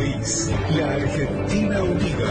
[0.00, 2.30] país, la Argentina Unida.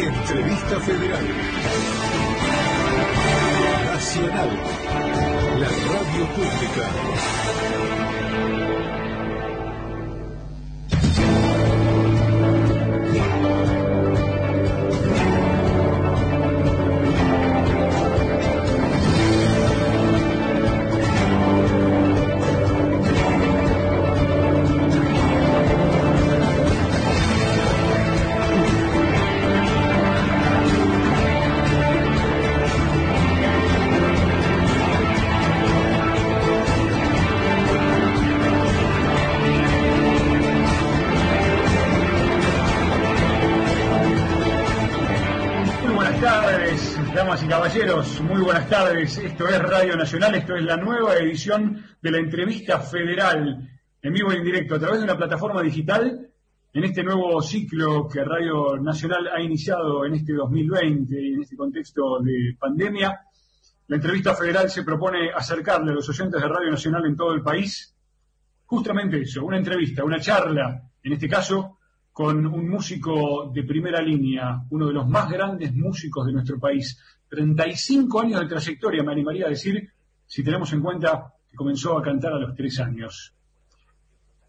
[0.00, 1.26] Entrevista Federal.
[3.92, 4.50] Nacional.
[5.60, 6.86] La radio pública.
[48.44, 49.16] Buenas tardes.
[49.16, 53.70] Esto es Radio Nacional, esto es la nueva edición de la entrevista federal
[54.02, 56.30] en vivo e indirecto a través de una plataforma digital
[56.74, 61.56] en este nuevo ciclo que Radio Nacional ha iniciado en este 2020 y en este
[61.56, 63.18] contexto de pandemia.
[63.86, 67.42] La entrevista federal se propone acercarle a los oyentes de Radio Nacional en todo el
[67.42, 67.94] país
[68.66, 71.78] justamente eso, una entrevista, una charla, en este caso,
[72.12, 76.96] con un músico de primera línea, uno de los más grandes músicos de nuestro país.
[77.34, 79.90] 35 años de trayectoria, me animaría a decir,
[80.26, 83.34] si tenemos en cuenta que comenzó a cantar a los tres años.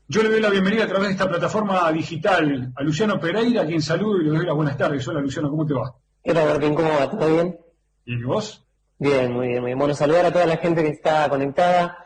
[0.08, 3.66] Yo le doy la bienvenida a través de esta plataforma digital a Luciano Pereira, a
[3.66, 5.08] quien saludo y le doy las buenas tardes.
[5.08, 5.96] Hola Luciano, ¿cómo te va?
[6.24, 6.76] ¿Qué tal, Martín?
[6.76, 7.10] ¿Cómo va?
[7.10, 7.60] ¿Todo bien?
[8.06, 8.64] ¿Y vos?
[9.00, 9.80] Bien, muy bien, muy bien.
[9.80, 12.06] Bueno, saludar a toda la gente que está conectada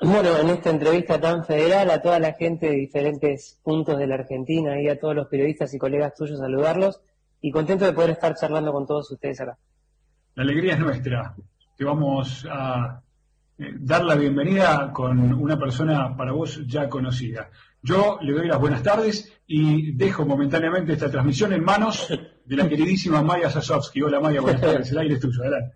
[0.00, 4.14] bueno, en esta entrevista tan federal, a toda la gente de diferentes puntos de la
[4.14, 7.00] Argentina y a todos los periodistas y colegas tuyos, saludarlos
[7.40, 9.58] y contento de poder estar charlando con todos ustedes acá.
[10.38, 11.34] La alegría es nuestra.
[11.76, 13.02] Te vamos a
[13.58, 17.50] eh, dar la bienvenida con una persona para vos ya conocida.
[17.82, 22.06] Yo le doy las buenas tardes y dejo momentáneamente esta transmisión en manos
[22.44, 24.00] de la queridísima Maya Sasovsky.
[24.00, 24.92] Hola Maya, buenas tardes.
[24.92, 25.40] El aire es tuyo.
[25.42, 25.74] Adelante.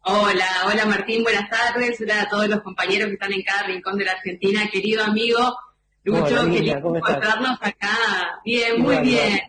[0.00, 2.00] Hola, hola Martín, buenas tardes.
[2.00, 4.68] Hola a todos los compañeros que están en cada rincón de la Argentina.
[4.72, 5.56] Querido amigo
[6.02, 8.40] Lucho, querido encontrarnos acá.
[8.44, 9.40] Bien, muy bien.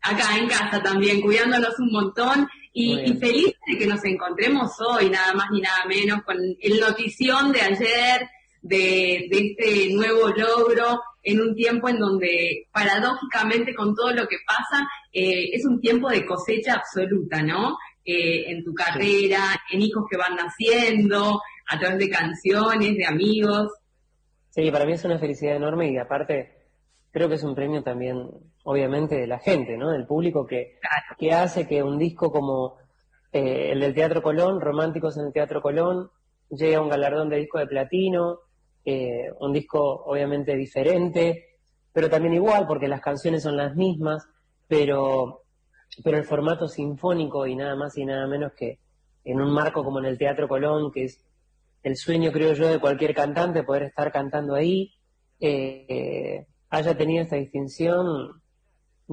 [0.00, 2.48] Acá en casa también, cuidándonos un montón.
[2.72, 7.52] Y, feliz de que nos encontremos hoy, nada más ni nada menos, con el notición
[7.52, 8.28] de ayer,
[8.62, 14.88] de, este nuevo logro, en un tiempo en donde, paradójicamente, con todo lo que pasa,
[15.12, 17.76] eh, es un tiempo de cosecha absoluta, ¿no?
[18.04, 23.72] Eh, en tu carrera, en hijos que van naciendo, a través de canciones, de amigos.
[24.50, 26.52] Sí, para mí es una felicidad enorme y aparte
[27.12, 28.28] creo que es un premio también,
[28.64, 29.90] obviamente, de la gente, ¿no?
[29.90, 30.78] Del público que,
[31.18, 32.76] que hace que un disco como
[33.32, 36.10] eh, el del Teatro Colón, Románticos en el Teatro Colón,
[36.50, 38.40] llegue a un galardón de disco de platino,
[38.84, 41.58] eh, un disco obviamente diferente,
[41.92, 44.26] pero también igual porque las canciones son las mismas,
[44.66, 45.42] pero
[46.04, 48.78] pero el formato sinfónico y nada más y nada menos que
[49.24, 51.24] en un marco como en el Teatro Colón, que es
[51.82, 54.94] el sueño, creo yo, de cualquier cantante, poder estar cantando ahí,
[55.40, 58.40] eh, haya tenido esta distinción,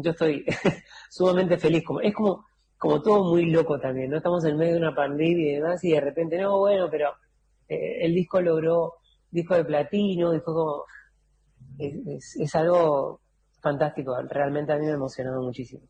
[0.03, 0.46] yo estoy
[1.09, 1.84] sumamente feliz.
[1.84, 2.46] Como, es como,
[2.78, 4.18] como todo muy loco también, ¿no?
[4.18, 7.13] Estamos en medio de una pandemia y demás, y de repente, no, bueno, pero
[7.68, 8.96] eh, el disco logró
[9.30, 10.85] disco de platino, disco como...
[11.78, 13.22] es algo
[13.62, 15.81] fantástico, realmente a mí me ha emocionado muchísimo.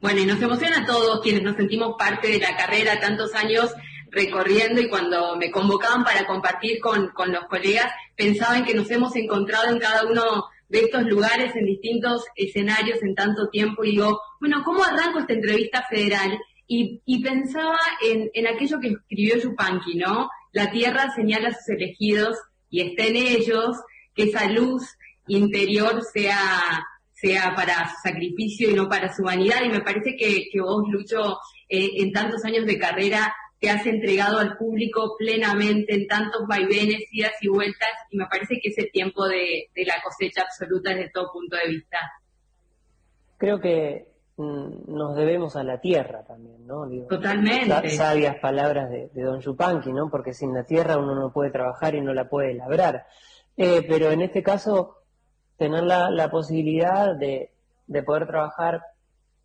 [0.00, 3.74] Bueno, y nos emociona a todos quienes nos sentimos parte de la carrera tantos años
[4.10, 9.70] recorriendo y cuando me convocaban para compartir con, los colegas, pensaban que nos hemos encontrado
[9.70, 14.62] en cada uno de estos lugares, en distintos escenarios en tanto tiempo, y digo, bueno,
[14.64, 16.38] ¿cómo arranco esta entrevista federal?
[16.66, 20.28] Y, pensaba en, aquello que escribió Yupanqui, ¿no?
[20.52, 22.36] La tierra señala a sus elegidos
[22.68, 23.76] y está en ellos,
[24.14, 24.82] que esa luz
[25.26, 26.84] interior sea
[27.20, 29.62] sea para su sacrificio y no para su vanidad.
[29.64, 34.38] Y me parece que, vos, Lucho, eh, en tantos años de carrera, te has entregado
[34.38, 38.90] al público plenamente en tantos vaivenes, idas y vueltas, y me parece que es el
[38.92, 41.98] tiempo de, la cosecha absoluta desde todo punto de vista.
[43.36, 46.88] Creo que mm, nos debemos a la tierra también, ¿no?
[47.08, 47.90] Totalmente.
[47.90, 50.08] Sabias palabras de, Don Yupanqui, ¿no?
[50.08, 53.06] Porque sin la tierra uno no puede trabajar y no la puede labrar.
[53.56, 54.98] Eh, pero en este caso,
[55.56, 57.50] tener la, posibilidad de,
[58.06, 58.82] poder trabajar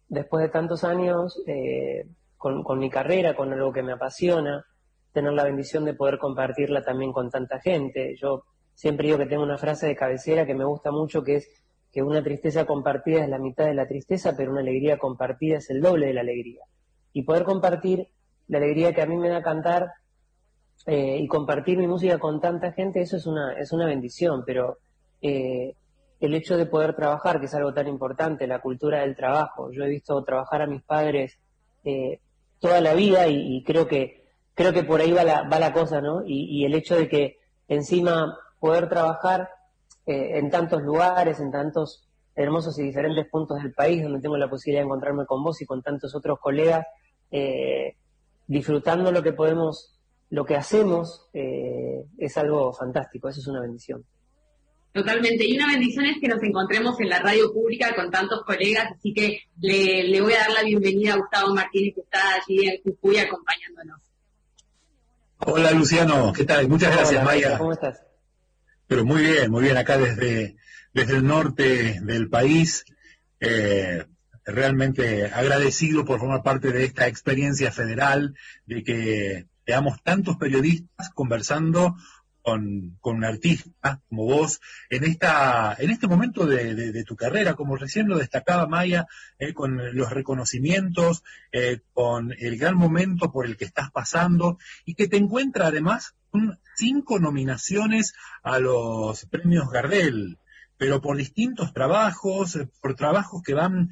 [0.07, 2.05] después de tantos años eh,
[2.43, 4.65] con, mi carrera, con algo que me apasiona,
[5.13, 8.15] tener la bendición de poder compartirla también con tanta gente.
[8.19, 8.43] Yo
[8.73, 11.49] siempre digo que tengo una frase de cabecera que me gusta mucho, que es
[11.89, 15.69] que una tristeza compartida es la mitad de la tristeza, pero una alegría compartida es
[15.69, 16.65] el doble de la alegría.
[17.13, 18.09] Y poder compartir
[18.47, 19.91] la alegría que a mí me da cantar
[20.85, 24.79] eh, y compartir mi música con tanta gente, eso es una, es una bendición, pero
[25.21, 25.75] eh,
[26.19, 29.71] el hecho de poder trabajar, que es algo tan importante, la cultura del trabajo.
[29.71, 31.39] Yo he visto trabajar a mis padres
[31.85, 32.19] eh,
[32.63, 34.23] toda la vida y, creo que
[34.55, 36.23] creo que por ahí va la, va la cosa, ¿no?
[36.25, 39.49] Y, el hecho de que encima poder trabajar
[40.05, 44.49] eh, en tantos lugares, en tantos hermosos y diferentes puntos del país, donde tengo la
[44.49, 46.87] posibilidad de encontrarme con vos y con tantos otros colegas,
[47.31, 47.97] eh,
[48.47, 49.99] disfrutando lo que podemos,
[50.29, 54.05] lo que hacemos, es algo fantástico, eso es una bendición.
[54.93, 55.43] Totalmente.
[55.45, 59.11] Y una bendición es que nos encontremos en la radio pública con tantos colegas, así
[59.11, 63.17] que le, voy a dar la bienvenida a Gustavo Martínez, que está allí en Jujuy
[63.17, 64.01] acompañándonos.
[65.39, 66.69] Hola Luciano, ¿qué tal?
[66.69, 67.57] Muchas gracias, Maya.
[67.57, 68.03] ¿Cómo estás?
[68.85, 70.57] Pero muy bien, muy bien, acá desde,
[70.93, 72.85] desde el norte del país.
[73.39, 74.05] Eh,
[74.45, 78.35] realmente agradecido por formar parte de esta experiencia federal,
[78.67, 81.95] de que veamos tantos periodistas conversando
[82.43, 84.59] con, con, un artista como vos
[84.89, 89.07] en esta en este momento de, tu carrera, como recién lo destacaba Maya,
[89.39, 94.95] eh, con los reconocimientos, eh, con el gran momento por el que estás pasando y
[94.95, 98.13] que te encuentra además con cinco nominaciones
[98.43, 100.37] a los premios Gardel,
[100.77, 103.89] pero por distintos trabajos, eh, por trabajos que van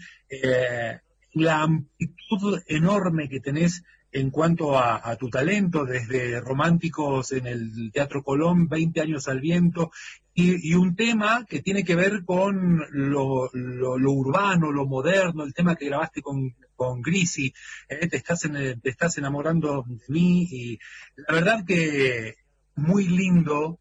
[1.34, 8.24] la amplitud enorme que tenés en cuanto a, tu talento, desde Románticos en el Teatro
[8.24, 9.92] Colón, 20 años al viento,
[10.34, 15.86] y, un tema que tiene que ver con lo, urbano, lo moderno, el tema que
[15.86, 17.54] grabaste con, con Grisi,
[17.88, 20.80] eh, te, estás te estás enamorando de mí, y
[21.16, 22.36] la verdad que
[22.76, 23.80] muy lindo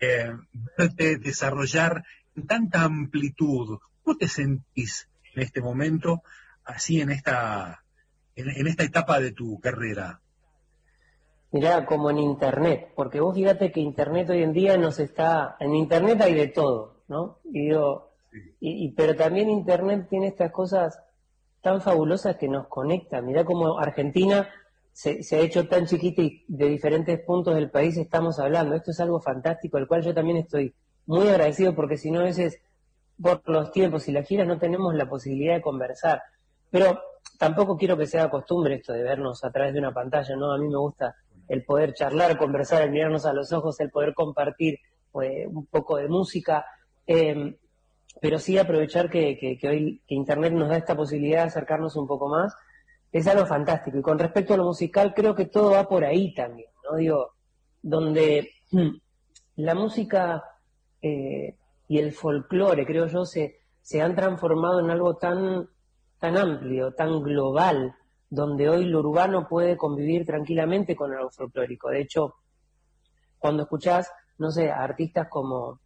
[0.00, 0.32] eh,
[0.76, 2.04] verte desarrollar
[2.48, 3.78] tanta amplitud.
[4.02, 6.22] ¿Cómo te sentís en este momento,
[6.64, 7.81] así en esta
[8.36, 10.20] en, esta etapa de tu carrera?
[11.50, 15.74] Mirá, como en Internet, porque vos fíjate que Internet hoy en día nos está, en
[15.74, 17.38] Internet hay de todo, ¿no?
[17.44, 18.12] Y digo,
[18.60, 20.98] y, pero también Internet tiene estas cosas
[21.60, 23.26] tan fabulosas que nos conectan.
[23.26, 24.48] Mirá como Argentina
[24.92, 28.74] se, se, ha hecho tan chiquita y de diferentes puntos del país estamos hablando.
[28.74, 30.74] Esto es algo fantástico, al cual yo también estoy
[31.06, 32.60] muy agradecido porque si no a veces
[33.20, 36.22] por los tiempos y las giras no tenemos la posibilidad de conversar.
[36.70, 37.00] Pero
[37.42, 40.52] tampoco quiero que sea costumbre esto de vernos a través de una pantalla, ¿no?
[40.52, 41.16] A mí me gusta
[41.48, 44.78] el poder charlar, conversar, el mirarnos a los ojos, el poder compartir
[45.20, 46.64] eh, un poco de música,
[47.04, 47.56] em,
[48.20, 52.06] pero sí aprovechar que, que, hoy que Internet nos da esta posibilidad de acercarnos un
[52.06, 52.54] poco más,
[53.10, 53.98] es algo fantástico.
[53.98, 56.96] Y con respecto a lo musical, creo que todo va por ahí también, ¿no?
[56.96, 57.32] Digo,
[57.82, 58.52] donde
[59.56, 60.44] la música
[61.02, 61.56] eh,
[61.88, 65.66] y el folclore, creo yo, se, se han transformado en algo tan
[66.22, 67.96] tan amplio, tan global,
[68.30, 71.90] donde hoy lo urbano puede convivir tranquilamente con algo folclórico.
[71.90, 72.36] De hecho,
[73.40, 74.08] cuando escuchás,
[74.38, 75.80] no sé, artistas como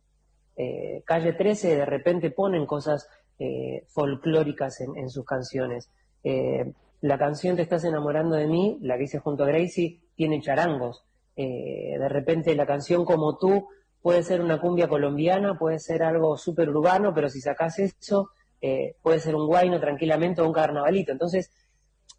[0.55, 5.91] eh, Calle 13 de repente ponen cosas eh, folclóricas en, sus canciones.
[6.23, 10.43] Eh, la canción Te estás enamorando de mí, la que hice junto a Gracie, tiene
[10.43, 11.03] charangos.
[11.35, 13.69] de repente la canción Como tú
[14.03, 18.33] puede ser una cumbia colombiana, puede ser algo súper urbano, pero si sacás eso,
[18.67, 21.13] eh, puede ser un guayno tranquilamente o un carnavalito.
[21.13, 21.53] Entonces,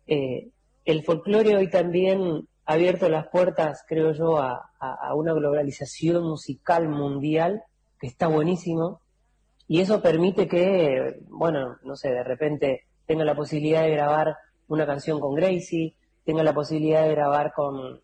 [0.08, 0.48] eh,
[0.86, 4.64] el folclore hoy también ha abierto las puertas, creo yo, a,
[5.16, 7.64] una globalización musical mundial
[8.00, 9.02] que está buenísimo
[9.68, 14.38] y eso permite que, bueno, no sé, de repente tenga la posibilidad de grabar
[14.70, 18.00] una canción con Gracie, tenga la posibilidad de grabar con,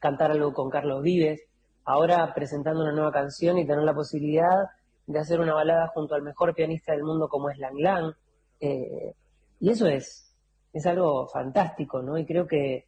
[0.00, 1.40] cantar algo con Carlos Vives,
[1.84, 4.68] ahora presentando una nueva canción y tener la posibilidad
[5.06, 8.14] de hacer una balada junto al mejor pianista del mundo como es Lang Lang.
[8.60, 9.14] Eh,
[9.60, 10.34] y eso es,
[10.72, 12.18] es algo fantástico, ¿no?
[12.18, 12.86] Y creo que,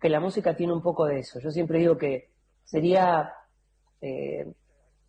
[0.00, 1.40] que, la música tiene un poco de eso.
[1.40, 2.30] Yo siempre digo que
[2.64, 3.32] sería
[4.00, 4.52] eh,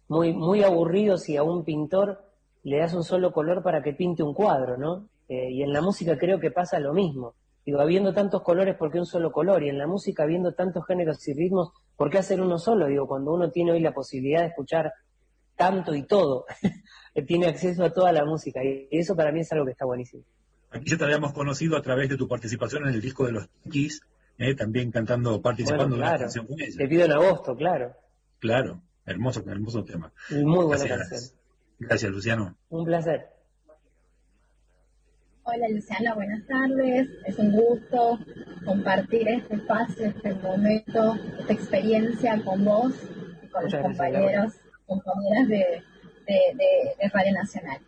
[0.08, 2.24] muy, muy aburrido si a un pintor
[2.64, 5.08] le das un solo color para que pinte un cuadro, ¿no?
[5.30, 7.36] Eh, y en la música creo que pasa lo mismo.
[7.66, 9.64] Digo, habiendo tantos colores, ¿por qué un solo color?
[9.64, 12.88] Y en la música, habiendo tantos géneros y ritmos, ¿por qué hacer uno solo?
[12.88, 14.92] Digo, cuando uno tiene hoy la posibilidad de escuchar
[15.62, 16.46] tanto y todo.
[17.28, 20.24] Tiene acceso a toda la música y eso para mí es algo que está buenísimo.
[20.72, 23.48] Aquí ya te habíamos conocido a través de tu participación en el disco de los
[23.70, 24.02] Kiss,
[24.40, 26.76] eh, también cantando, participando de la canción con ella.
[26.78, 27.94] Te pido en agosto, claro.
[28.40, 30.12] Claro, hermoso, hermoso tema.
[30.32, 31.22] Muy buena canción.
[31.78, 32.56] Gracias, Luciano.
[32.70, 33.28] Un placer.
[35.44, 37.10] Hola Luciano, buenas tardes.
[37.26, 38.20] Es un gusto
[38.66, 42.94] compartir este espacio, este momento, esta experiencia con vos
[43.44, 44.61] y con los compañeros
[44.92, 45.84] compañeras de,
[46.28, 47.80] de, Radio Nacional.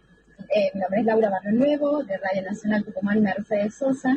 [0.55, 4.15] Eh, mi nombre es Laura Barrio Nuevo, de Radio Nacional Tucumán Mercedes Sosa.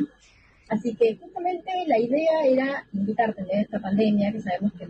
[0.69, 4.87] Así que justamente la idea era invitarte en esta pandemia, que sabemos que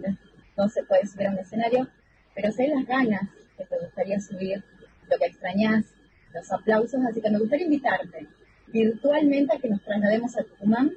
[0.58, 1.88] no se puede subir a un escenario,
[2.36, 4.64] pero sé las ganas que te gustaría subir
[5.10, 5.86] lo que extrañas,
[6.34, 8.28] los aplausos, así que me gustaría invitarte
[8.68, 10.92] virtualmente a que nos traslademos a Tucumán,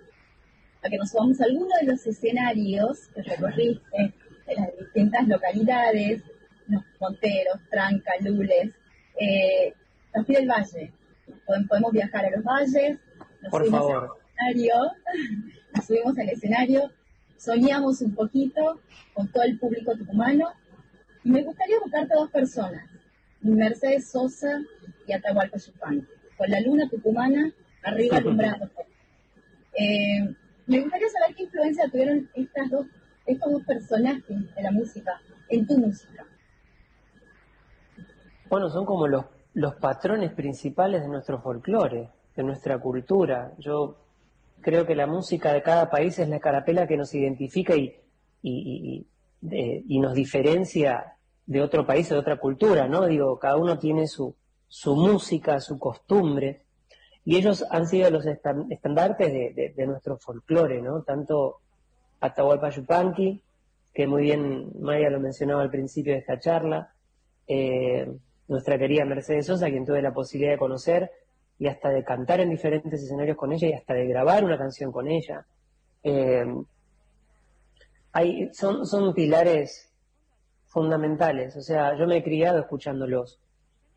[0.82, 4.14] a que nos subamos a alguno de los escenarios que recorriste,
[4.46, 6.22] de las distintas localidades,
[6.98, 8.70] Monteros, Tranca, Lules,
[9.18, 9.74] eh,
[10.14, 10.92] nos pide el valle.
[11.46, 12.98] Podemos viajar a los valles,
[13.42, 14.18] nos Por subimos favor.
[14.38, 14.74] al escenario,
[15.74, 16.90] nos subimos al escenario,
[17.36, 18.80] soñamos un poquito
[19.14, 20.48] con todo el público tucumano
[21.24, 22.88] y me gustaría buscarte a dos personas,
[23.42, 24.60] Mercedes Sosa
[25.06, 28.74] y Atahualpa Yupanqui, con la luna tucumana arriba alumbrándote.
[29.72, 30.34] Eh,
[30.66, 32.86] me gustaría saber qué influencia tuvieron estas dos,
[33.24, 36.26] estos dos personajes de la música en tu música.
[38.50, 43.52] Bueno, son como los, los patrones principales de nuestro folclore, de nuestra cultura.
[43.58, 43.96] Yo
[44.60, 47.94] creo que la música de cada país es la carapela que nos identifica y,
[48.42, 49.06] y,
[49.42, 51.14] y- nos diferencia
[51.46, 53.06] de otro país de otra cultura, ¿no?
[53.06, 54.34] Digo, cada uno tiene su,
[54.68, 56.64] su música, su costumbre,
[57.24, 61.02] y ellos han sido los estan- estandartes de, de- de nuestro folclore, ¿no?
[61.02, 61.60] Tanto
[62.20, 63.42] Atahualpa Yupanqui,
[63.94, 66.92] que muy bien Maya lo mencionaba al principio de esta charla,
[67.46, 68.10] eh,
[68.50, 71.10] nuestra querida Mercedes Sosa, quien tuve la posibilidad de conocer
[71.56, 74.90] y hasta de cantar en diferentes escenarios con ella y hasta de grabar una canción
[74.90, 75.46] con ella.
[76.02, 76.44] Eh,
[78.12, 79.92] hay, son, son pilares
[80.66, 83.38] fundamentales, o sea, yo me he criado escuchándolos.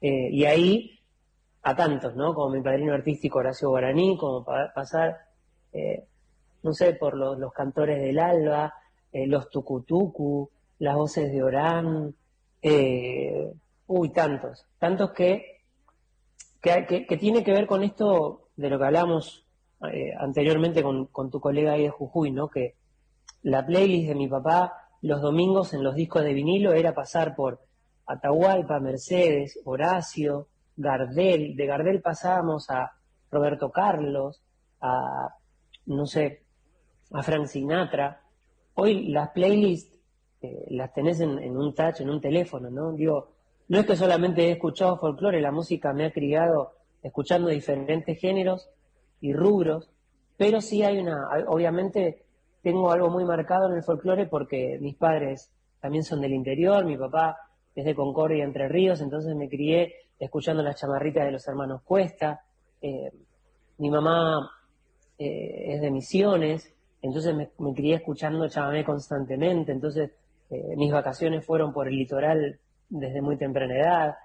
[0.02, 1.00] Eh, y ahí
[1.64, 2.36] a tantos, ¿no?
[2.36, 5.18] Como mi padrino artístico Horacio Guaraní, como pa- pasar,
[5.72, 6.04] eh,
[6.62, 8.72] no sé, por los, cantores del Alba,
[9.14, 12.14] los Tucutucu, las voces de Orán,
[13.88, 15.62] uy, tantos, tantos que,
[16.62, 19.46] que, que- tiene que ver con esto de lo que hablamos
[19.92, 22.48] eh, anteriormente con, con tu colega ahí de Jujuy, ¿no?
[22.50, 22.76] Que
[23.42, 27.60] la playlist de mi papá los domingos en los discos de vinilo era pasar por
[28.06, 30.48] Atahualpa, Mercedes, Horacio,
[30.78, 31.56] Gardel.
[31.58, 32.94] De Gardel pasábamos a
[33.30, 34.42] Roberto Carlos,
[34.80, 35.36] a,
[35.88, 36.44] no sé,
[37.12, 38.22] a Frank Sinatra.
[38.76, 40.00] Hoy las playlists
[40.42, 42.94] eh, las tenés en, en un touch, en un teléfono, ¿no?
[42.94, 43.33] Digo,
[43.68, 48.70] no es que solamente he escuchado folclore, la música me ha criado escuchando diferentes géneros
[49.22, 49.90] y rubros,
[50.38, 52.24] pero sí hay una, obviamente
[52.62, 56.98] tengo algo muy marcado en el folclore porque mis padres también son del interior, mi
[56.98, 57.38] papá
[57.76, 62.42] es de Concordia, Entre Ríos, entonces me crié escuchando las chamarritas de los hermanos Cuesta,
[62.82, 63.12] eh,
[63.80, 64.50] mi mamá
[65.18, 70.12] eh, es de Misiones, entonces me, crié escuchando chamamé constantemente, entonces
[70.50, 72.60] eh, mis vacaciones fueron por el litoral
[72.94, 74.16] desde muy temprana edad,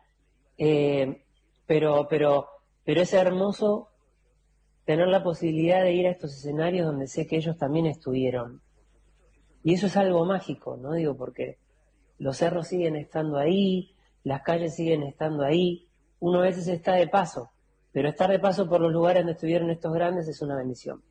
[0.58, 1.24] eh,
[1.66, 2.48] pero, pero,
[2.84, 3.88] pero es hermoso
[4.84, 8.60] tener la posibilidad de ir a estos escenarios donde sé que ellos también estuvieron.
[9.62, 10.92] Y eso es algo mágico, ¿no?
[10.92, 11.58] Digo, porque
[12.18, 15.88] los cerros siguen estando ahí, las calles siguen estando ahí,
[16.20, 17.50] uno a veces está de paso,
[17.92, 21.02] pero estar de paso por los lugares donde estuvieron estos grandes es una bendición.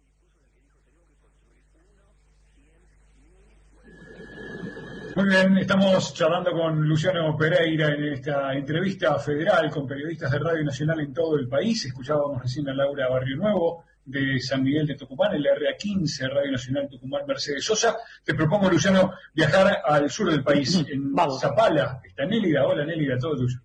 [5.17, 10.63] Muy bien, estamos charlando con Luciano Pereira en esta entrevista federal con periodistas de Radio
[10.63, 11.83] Nacional en todo el país.
[11.85, 16.87] Escuchábamos recién a Laura Barrio Nuevo de San Miguel de Tucumán, el RA15, Radio Nacional
[16.87, 17.97] Tucumán Mercedes Sosa.
[18.23, 21.41] Te propongo, Luciano, viajar al sur del país, en Vamos.
[21.41, 21.99] Zapala.
[22.05, 22.67] Está Nélida.
[22.67, 23.57] Hola, Nélida, todo tuyo.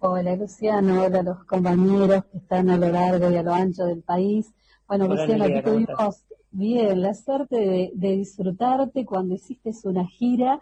[0.00, 3.86] Hola Luciano, hola a los compañeros que están a lo largo y a lo ancho
[3.86, 4.52] del país.
[4.86, 6.24] Bueno, Hola, Luciano, Nelia, aquí ¿cómo tuvimos
[6.54, 10.60] bien la suerte de, de disfrutarte cuando hiciste una gira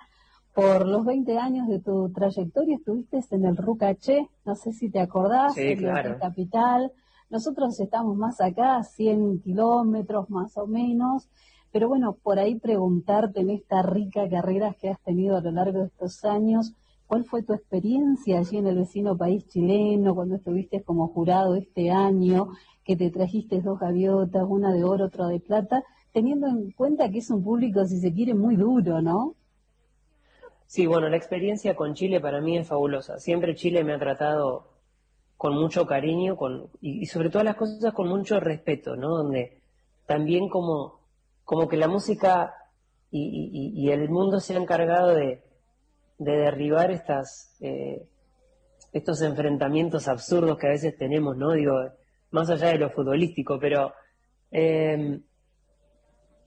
[0.54, 2.76] por los 20 años de tu trayectoria.
[2.76, 6.10] Estuviste en el Rucaché, no sé si te acordás, Sí, en claro.
[6.10, 6.92] la capital.
[7.30, 11.28] Nosotros estamos más acá, 100 kilómetros más o menos.
[11.70, 15.80] Pero bueno, por ahí preguntarte en esta rica carrera que has tenido a lo largo
[15.80, 16.74] de estos años,
[17.12, 21.90] ¿Cuál fue tu experiencia allí en el vecino país chileno cuando estuviste como jurado este
[21.90, 22.48] año,
[22.84, 27.18] que te trajiste dos gaviotas, una de oro, otra de plata, teniendo en cuenta que
[27.18, 29.34] es un público, si se quiere, muy duro, ¿no?
[30.66, 33.18] Sí, bueno, la experiencia con Chile para mí es fabulosa.
[33.18, 34.72] Siempre Chile me ha tratado
[35.36, 39.08] con mucho cariño con, y, sobre todas las cosas con mucho respeto, ¿no?
[39.16, 39.60] Donde
[40.06, 41.00] también como,
[41.44, 42.54] como que la música
[43.10, 45.42] y, el mundo se han encargado de,
[46.18, 48.06] de derribar estas, eh,
[48.92, 51.52] estos enfrentamientos absurdos que a veces tenemos, ¿no?
[51.52, 51.74] Digo,
[52.32, 53.92] más allá de lo futbolístico, pero
[54.50, 55.20] eh,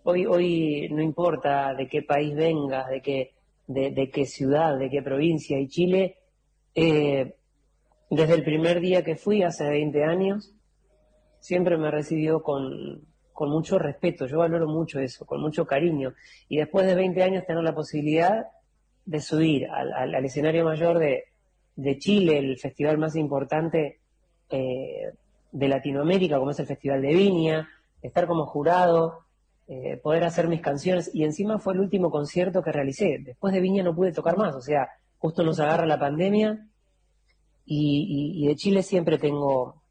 [0.03, 3.33] hoy, hoy no importa de qué país vengas, de qué,
[3.67, 6.17] de, qué ciudad, de qué provincia, y Chile,
[6.75, 7.35] eh,
[8.09, 10.53] desde el primer día que fui, hace 20 años,
[11.39, 13.01] siempre me recibió con,
[13.33, 16.13] con mucho respeto, yo valoro mucho eso, con mucho cariño,
[16.49, 18.45] y después de 20 años tener la posibilidad
[19.05, 21.25] de subir al, al- al escenario mayor de,
[21.75, 23.99] de Chile, el festival más importante
[24.49, 25.11] eh,
[25.55, 27.69] de Latinoamérica, como es el Festival de Viña,
[28.01, 29.19] estar como jurado,
[29.67, 33.19] eh, poder hacer mis canciones, y encima fue el último concierto que realicé.
[33.19, 36.67] Después de Viña no pude tocar más, o sea, justo nos agarra la pandemia,
[37.65, 39.81] y, de Chile siempre tengo,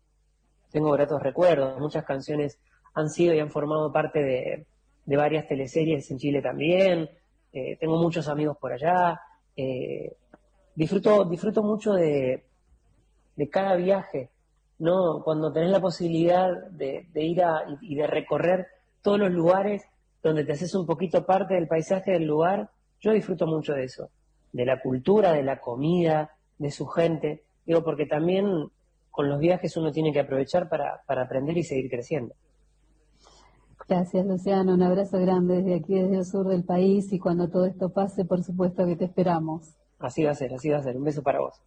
[0.71, 1.81] tengo gratos recuerdos.
[1.81, 2.59] Muchas canciones
[2.95, 7.11] han sido y han formado parte de, varias teleseries en Chile también.
[7.53, 9.21] Eh, tengo muchos amigos por allá.
[9.57, 10.15] Eh,
[10.75, 12.45] disfruto, disfruto mucho de,
[13.51, 14.31] cada viaje,
[14.79, 15.23] ¿no?
[15.23, 18.67] Cuando tenés la posibilidad de, ir a, y de recorrer
[19.03, 19.83] todos los lugares
[20.23, 24.11] donde te haces un poquito parte del paisaje del lugar, yo disfruto mucho de eso,
[24.53, 27.45] de la cultura, de la comida, de su gente.
[27.67, 28.71] Digo, porque también
[29.11, 32.35] con los viajes uno tiene que aprovechar para, para aprender y seguir creciendo.
[33.87, 34.73] Gracias, Luciano.
[34.73, 37.13] Un abrazo grande desde aquí, desde el sur del país.
[37.13, 39.77] Y cuando todo esto pase, por supuesto que te esperamos.
[39.99, 40.97] Así va a ser, así va a ser.
[40.97, 41.61] Un beso para vos.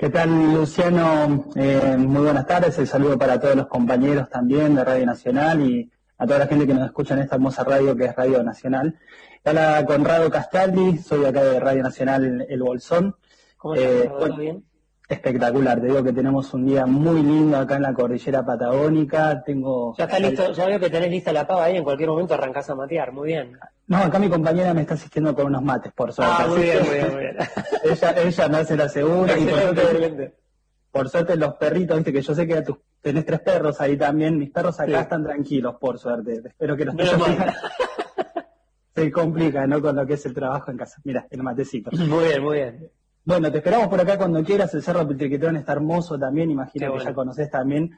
[0.00, 1.44] ¿Qué tal, Luciano?
[1.54, 2.78] Eh, muy buenas tardes.
[2.78, 6.66] El saludo para todos los compañeros también de Radio Nacional y a toda la gente
[6.66, 8.98] que nos escucha en esta hermosa radio que es Radio Nacional.
[9.44, 13.14] Hola, Conrado Castaldi, soy acá de Radio Nacional El Bolsón.
[13.58, 14.64] ¿Cómo estás, eh, bien?
[15.10, 19.42] Espectacular, te digo que tenemos un día muy lindo acá en la cordillera patagónica.
[19.44, 19.92] Tengo.
[19.98, 22.70] Ya está listo, ya veo que tenés lista la pava ahí, en cualquier momento arrancás
[22.70, 23.58] a matear, muy bien.
[23.88, 26.32] No, acá mi compañera me está asistiendo con unos mates, por suerte.
[26.38, 27.36] Ah, muy bien, muy bien, muy bien.
[27.82, 30.34] ella, ella me hace la segunda y por suerte,
[30.92, 32.64] por suerte los perritos, viste que yo sé que
[33.00, 36.40] tenés tres perros ahí también, mis perros acá están tranquilos, por suerte.
[36.44, 36.94] Espero que los
[38.94, 39.82] se complica, ¿no?
[39.82, 41.00] Con lo que es el trabajo en casa.
[41.02, 41.90] Mira, el matecito.
[41.96, 42.90] Muy bien, muy bien.
[43.22, 44.72] Bueno, te esperamos por acá cuando quieras.
[44.74, 47.90] El Cerro Petriquetrón está hermoso también, imagino que ya conoces también.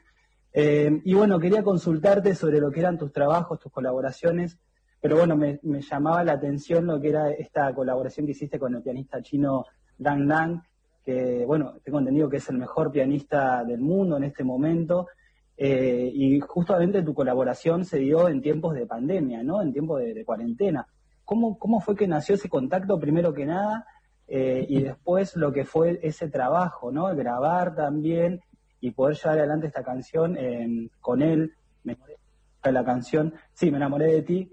[0.51, 4.59] Eh, y bueno, quería consultarte sobre lo que eran tus trabajos, tus colaboraciones,
[5.01, 8.83] pero bueno, me, llamaba la atención lo que era esta colaboración que hiciste con el
[8.83, 9.65] pianista chino
[9.97, 10.61] Dang Dang,
[11.03, 15.07] que bueno, tengo entendido que es el mejor pianista del mundo en este momento.
[15.55, 19.61] Eh, y justamente tu colaboración se dio en tiempos de pandemia, ¿no?
[19.61, 20.85] En tiempos de, cuarentena.
[21.23, 23.85] ¿Cómo, ¿Cómo, fue que nació ese contacto primero que nada
[24.35, 27.13] eh, y después lo que fue ese trabajo, ¿no?
[27.15, 28.41] Grabar también
[28.79, 31.53] y poder llevar adelante esta canción eh, con él.
[31.83, 32.17] Me enamoré
[32.63, 34.51] de la canción, sí, me enamoré de ti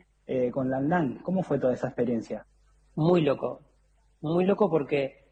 [0.52, 1.18] con Lan Lan.
[1.24, 2.46] ¿Cómo fue toda esa experiencia?
[2.94, 3.62] Muy loco,
[4.20, 5.24] muy loco porque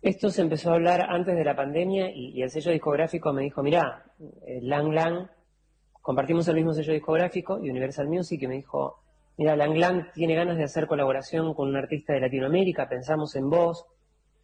[0.00, 3.62] esto se empezó a hablar antes de la pandemia y, el sello discográfico me dijo,
[3.64, 4.04] mira,
[4.46, 5.28] eh, Lang Lang,
[6.00, 9.02] compartimos el mismo sello discográfico y Universal Music, y me dijo,
[9.38, 13.48] mira, Lang Lang tiene ganas de hacer colaboración con un artista de Latinoamérica, pensamos en
[13.48, 13.86] vos.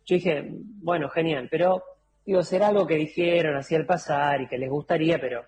[0.06, 1.82] Yo dije, bueno, genial, pero
[2.24, 5.44] digo, será algo que dijeron así al pasar y que les gustaría, pero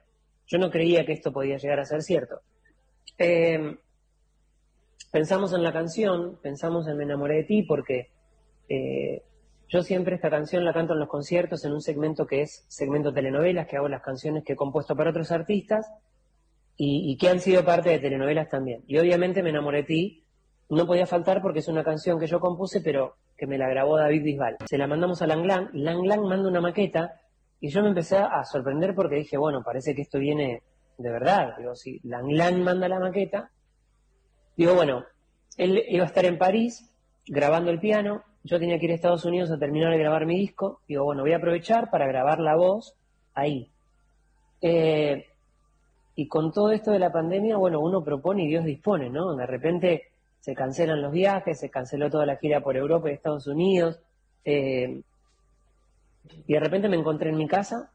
[0.46, 2.40] yo no creía que esto podía llegar a ser cierto.
[3.16, 3.78] Em,
[5.10, 8.10] pensamos en la canción, pensamos en Me enamoré de ti porque...
[8.68, 9.22] Eh,
[9.68, 13.12] yo siempre esta canción la canto en los conciertos en un segmento que es segmento
[13.12, 15.90] telenovelas, que hago las canciones que he compuesto para otros artistas
[16.76, 18.82] y, que han sido parte de telenovelas también.
[18.86, 20.24] Y obviamente me enamoré de ti,
[20.68, 23.96] no podía faltar porque es una canción que yo compuse, pero que me la grabó
[23.96, 24.56] David Bisbal.
[24.68, 27.20] Se la mandamos a Langlang, Langlang manda una maqueta
[27.60, 30.62] y yo me empecé a sorprender porque dije, bueno, parece que esto viene
[30.98, 31.56] de verdad.
[31.58, 33.50] Digo, si Langlang manda la maqueta,
[34.56, 35.04] digo, bueno,
[35.56, 36.90] él iba a estar en París
[37.26, 40.38] grabando el piano, yo tenía que ir a Estados Unidos a terminar de grabar mi
[40.38, 40.80] disco.
[40.86, 42.94] Digo, bueno, voy a aprovechar para grabar la voz
[43.34, 43.72] ahí.
[44.60, 45.26] Eh,
[46.16, 49.36] y con todo esto de la pandemia, bueno, uno propone y Dios dispone, ¿no?
[49.36, 50.08] De repente
[50.40, 54.00] se cancelan los viajes, se canceló toda la gira por Europa y Estados Unidos.
[54.44, 55.02] Eh,
[56.46, 57.90] y de repente me encontré en mi casa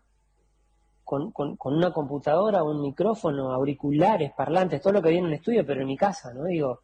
[1.03, 5.65] con, con, una computadora, un micrófono, auriculares, parlantes, todo lo que viene en el estudio,
[5.65, 6.45] pero en mi casa, ¿no?
[6.45, 6.81] Digo,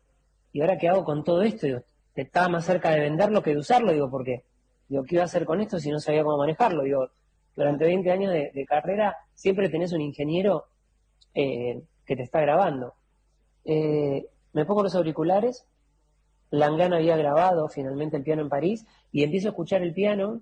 [0.52, 1.68] ¿y ahora qué hago con todo esto?
[1.68, 1.82] Digo,
[2.16, 4.44] estaba más cerca de venderlo que de usarlo, digo, porque,
[4.90, 6.84] digo, ¿qué iba a hacer con esto si no sabía cómo manejarlo?
[6.84, 7.10] Digo,
[7.56, 10.66] durante 20 años de, carrera siempre tenés un ingeniero
[11.40, 12.96] eh, que te está grabando.
[13.64, 15.68] Eh, me pongo los auriculares,
[16.50, 20.42] Langan había grabado finalmente el piano en París y empiezo a escuchar el piano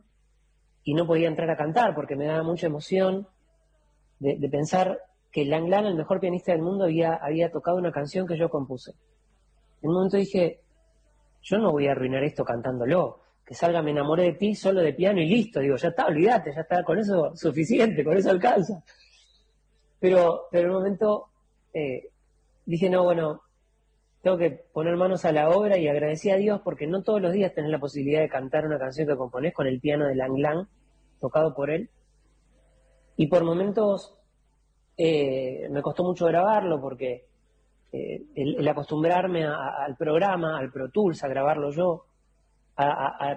[0.86, 3.28] y no podía entrar a cantar porque me daba mucha emoción
[4.20, 5.02] de, pensar
[5.34, 8.92] que Langlan, el mejor pianista del mundo, había, había tocado una canción que yo compuse.
[9.82, 10.62] En un momento dije,
[11.44, 13.20] yo no voy a arruinar esto cantándolo.
[13.46, 15.60] Que salga Me enamoré de ti solo de piano y listo.
[15.60, 18.82] Digo, ya está, olvídate, ya está, con eso suficiente, con eso alcanza.
[20.06, 21.30] Pero, pero en un momento
[21.74, 22.12] eh,
[22.64, 23.42] dije, no, bueno,
[24.22, 27.34] tengo que poner manos a la obra y agradecí a Dios porque no todos los
[27.34, 30.38] días tenés la posibilidad de cantar una canción que componés con el piano de Lang
[30.38, 30.68] Lang,
[31.20, 31.90] tocado por él.
[33.18, 34.16] Y por momentos
[34.96, 37.26] eh, me costó mucho grabarlo porque
[37.92, 42.06] el, acostumbrarme al programa, al Pro Tools, a grabarlo yo,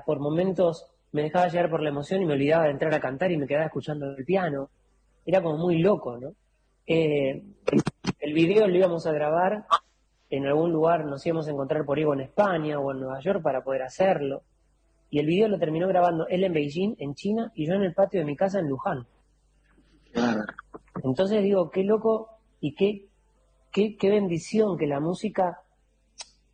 [0.05, 3.33] por momentos me dejaba llevar por la emoción y me olvidaba de entrar a cantar
[3.33, 4.69] y me quedaba escuchando el piano.
[5.25, 6.35] Era como muy loco, ¿no?
[6.91, 7.43] Eh,
[8.21, 9.67] el video lo íbamos a grabar
[10.31, 13.43] en algún lugar, nos íbamos a encontrar por ahí en España o en Nueva York
[13.43, 14.43] para poder hacerlo.
[15.11, 17.93] Y el video lo terminó grabando él en Beijing, en China, y yo en el
[17.93, 19.07] patio de mi casa en Luján.
[21.05, 23.07] Entonces digo, qué loco y qué,
[23.71, 25.61] qué, qué bendición que la música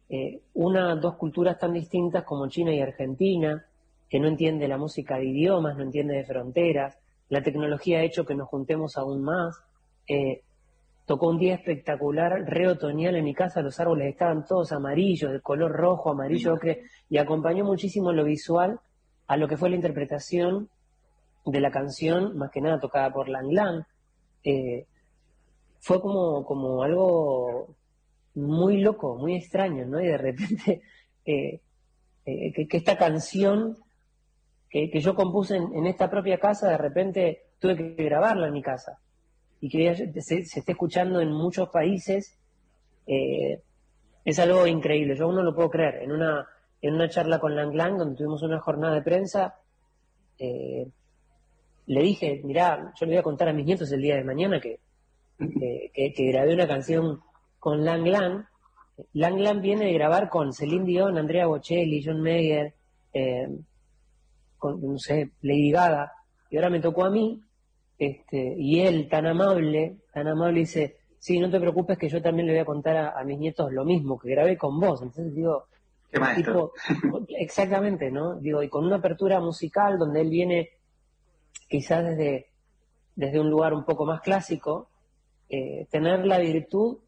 [0.09, 3.65] eh, una, dos culturas tan distintas como China y Argentina,
[4.09, 8.25] que no entiende la música de idiomas, no entiende de fronteras, la tecnología ha hecho
[8.25, 9.61] que nos juntemos aún más.
[10.09, 10.43] Eh,
[11.07, 15.41] tocó un día espectacular, re otoñal en mi casa, los árboles estaban todos amarillos, de
[15.41, 16.59] color rojo, amarillo,
[17.09, 18.81] y acompañó muchísimo lo visual
[19.27, 20.69] a lo que fue la interpretación
[21.45, 23.85] de la canción, más que nada tocada por Lang Lang.
[24.45, 24.87] Eh,
[25.81, 27.75] fue como, como algo
[28.35, 30.01] muy loco, muy extraño, ¿no?
[30.01, 30.83] Y de repente
[31.27, 31.61] eh,
[32.25, 33.77] eh, que, esta canción
[34.71, 38.99] que, yo compuse en, esta propia casa, de repente tuve que grabarla en mi casa
[39.65, 42.39] y que se, esté escuchando en muchos países,
[43.07, 43.63] eh,
[44.23, 45.17] es algo increíble.
[45.17, 46.03] Yo aún no lo puedo creer.
[46.03, 46.47] En una,
[46.83, 49.55] en una charla con Lang Lang, donde tuvimos una jornada de prensa,
[50.39, 54.61] le dije, mirá, yo le voy a contar a mis nietos el día de mañana
[54.61, 54.81] que,
[55.39, 57.21] que grabé una canción
[57.59, 58.45] con Lang Lang.
[59.15, 62.75] Lang Lang viene de grabar con Celine Dion, Andrea Bocelli, John Mayer,
[63.15, 63.49] eh,
[64.59, 66.13] con, no sé, Lady Gaga,
[66.51, 67.41] y ahora me tocó a mí,
[67.99, 72.47] este, y él tan amable, tan amable dice, sí, no te preocupes que yo también
[72.47, 75.01] le voy a contar a, mis nietos lo mismo, que grabé con vos.
[75.03, 75.67] Entonces digo,
[76.11, 76.73] Qué tipo,
[77.29, 78.37] exactamente, ¿no?
[78.37, 80.71] Digo, y con una apertura musical donde él viene
[81.69, 82.51] quizás desde,
[83.17, 84.89] desde un lugar un poco más clásico,
[85.49, 86.99] eh, tener la virtud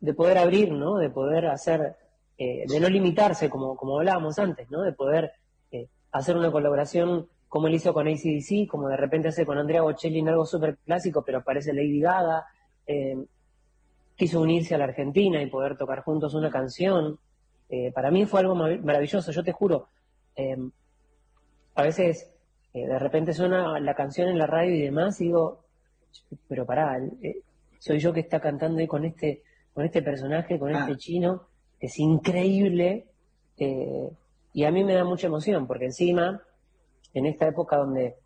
[0.00, 0.96] de poder abrir, ¿no?
[0.96, 1.96] De poder hacer,
[2.38, 4.82] eh, de no limitarse, como, como hablábamos antes, ¿no?
[4.82, 5.32] De poder
[5.70, 9.80] eh, hacer una colaboración como él hizo con ACDC, como de repente hace con Andrea
[9.80, 12.44] Bocelli en algo súper clásico, pero aparece Lady Gaga.
[12.86, 13.16] Eh,
[14.14, 17.18] quiso unirse a la Argentina y poder tocar juntos una canción.
[17.94, 19.88] para mí fue algo maravilloso, yo te juro.
[21.74, 22.30] a veces
[22.72, 25.64] de repente suena la canción en la radio y demás y digo,
[26.48, 27.00] pero pará,
[27.78, 29.42] soy yo que está cantando ahí con este
[29.76, 30.96] con este personaje, con este ah.
[30.96, 31.42] chino,
[31.78, 33.04] es increíble.
[33.58, 34.08] Eh,
[34.54, 36.42] y a mí me da mucha emoción, porque encima,
[37.18, 38.16] en esta época donde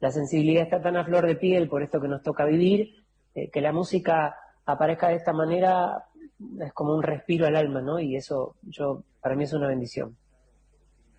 [0.00, 3.50] la sensibilidad está tan a flor de piel por esto que nos toca vivir, eh,
[3.50, 6.04] que la música aparezca de esta manera
[6.60, 8.00] es como un respiro al alma, ¿no?
[8.00, 10.16] Y eso yo para mí es una bendición.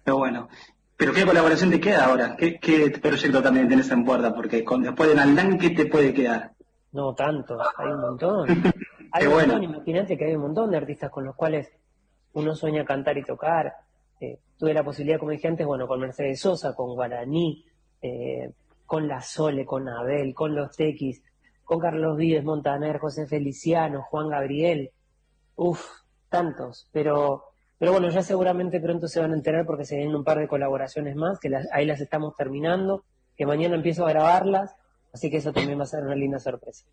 [0.03, 0.49] Pero bueno.
[0.97, 2.35] ¿Pero qué colaboración te queda ahora?
[2.35, 4.35] ¿Qué, proyecto también tienes en puerta?
[4.35, 6.51] Porque con, después de Naldán, ¿qué te puede quedar?
[6.91, 8.47] No, tanto, hay un montón.
[9.13, 11.69] Hay un montón, imagínate que hay un montón de artistas con los cuales
[12.31, 13.73] uno sueña cantar y tocar.
[14.21, 17.65] Eh, tuve la posibilidad, como dije antes, bueno, con Mercedes Sosa, con Guaraní,
[18.03, 18.51] eh,
[18.85, 21.23] con La Sole, con Abel, con Los Tequis,
[21.63, 24.91] con Carlos Vives, Montaner, José Feliciano, Juan Gabriel.
[25.55, 25.83] Uf,
[26.29, 26.87] tantos.
[26.91, 27.45] Pero,
[27.79, 30.47] pero bueno, ya seguramente pronto se van a enterar porque se vienen un par de
[30.47, 33.03] colaboraciones más, que ahí las estamos terminando,
[33.35, 34.75] que mañana empiezo a grabarlas,
[35.13, 36.85] así que eso también va a ser una linda sorpresa.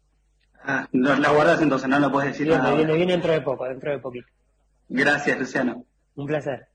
[0.63, 2.75] Ah, no la guardas entonces, no lo puedes decir nada.
[2.75, 4.29] Viene, viene dentro de poco, dentro de poquito.
[4.89, 5.85] Gracias, Luciano.
[6.17, 6.69] Un placer.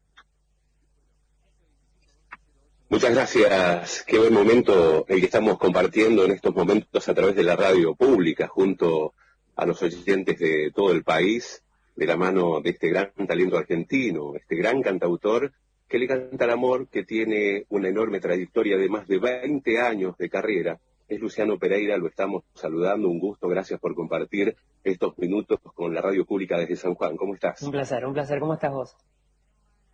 [2.94, 4.04] Muchas gracias.
[4.04, 7.96] Qué buen momento el que estamos compartiendo en estos momentos a través de la radio
[7.96, 9.16] pública junto
[9.56, 11.64] a los oyentes de todo el país,
[11.96, 15.54] de la mano de este gran talento argentino, este gran cantautor
[15.88, 20.16] que le canta el amor, que tiene una enorme trayectoria de más de 20 años
[20.20, 25.60] de carrera es Luciano Pereira, lo estamos saludando, un gusto, gracias por compartir estos minutos
[25.74, 27.18] con la radio pública desde San Juan.
[27.18, 27.60] ¿Cómo estás?
[27.64, 28.40] Un placer, un placer.
[28.40, 28.96] ¿Cómo estás vos?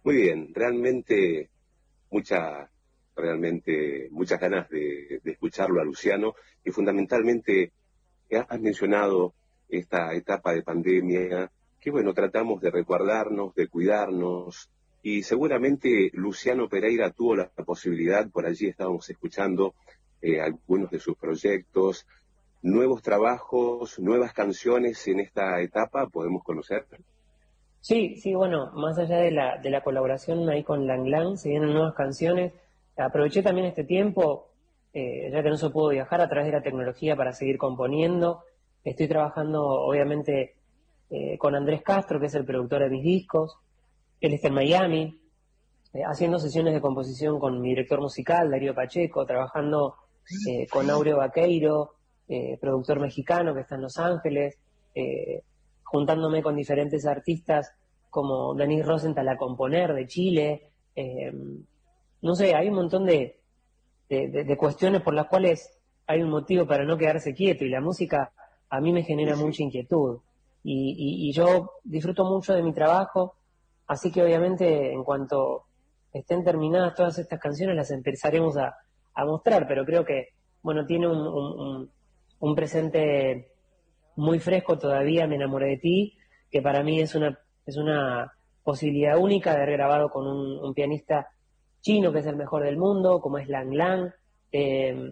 [0.04, 1.50] Muy bien, realmente
[2.12, 2.70] mucha,
[3.20, 7.72] realmente muchas ganas de, escucharlo a Luciano y fundamentalmente
[8.32, 9.34] has mencionado
[9.68, 14.70] esta etapa de pandemia que bueno, tratamos de recordarnos, de cuidarnos
[15.02, 19.74] y seguramente Luciano Pereira tuvo la posibilidad, por allí estábamos escuchando
[20.22, 22.06] eh, algunos de sus proyectos,
[22.62, 26.86] nuevos trabajos, nuevas canciones en esta etapa, podemos conocer.
[27.80, 31.50] Sí, sí, bueno, más allá de la, de la colaboración ahí con Lang Lang, se
[31.50, 32.52] vienen nuevas canciones.
[33.00, 34.50] Aproveché también este tiempo,
[34.94, 38.44] eh, ya que no se pudo viajar a través de la tecnología para seguir componiendo.
[38.84, 40.56] Estoy trabajando, obviamente,
[41.10, 43.58] eh, con Andrés Castro, que es el productor de mis discos.
[44.22, 45.20] Él está en Miami,
[46.06, 49.96] haciendo sesiones de composición con mi director musical, Darío Pacheco, trabajando
[50.48, 51.96] eh, con Aureo Vaqueiro,
[52.28, 54.58] eh, productor mexicano que está en Los Ángeles,
[54.94, 55.42] eh,
[55.84, 57.72] juntándome con diferentes artistas
[58.10, 60.66] como Denise Rosenthal a componer de Chile.
[62.22, 63.40] No sé, hay un montón de,
[64.10, 65.70] de, cuestiones por las cuales
[66.08, 68.32] hay un motivo para no quedarse quieto y la música
[68.70, 70.20] a mí me genera mucha inquietud.
[70.64, 73.36] Y, y, yo disfruto mucho de mi trabajo,
[73.88, 75.66] así que obviamente en cuanto
[76.12, 78.76] estén terminadas todas estas canciones las empezaremos a,
[79.14, 80.30] a mostrar, pero creo que,
[80.62, 81.92] bueno, tiene un, un,
[82.40, 83.54] un presente
[84.16, 86.18] muy fresco todavía, Me enamoré de ti,
[86.52, 91.30] que para mí es una, es una posibilidad única de haber grabado con un, pianista
[91.82, 94.12] chino que es el mejor del mundo, como es Lang Lang,
[94.52, 95.12] eh,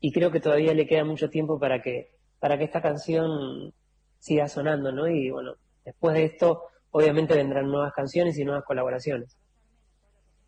[0.00, 3.72] y creo que todavía le queda mucho tiempo para que, para que esta canción
[4.18, 5.08] siga sonando, ¿no?
[5.08, 9.36] Y bueno, después de esto, obviamente vendrán nuevas canciones y nuevas colaboraciones.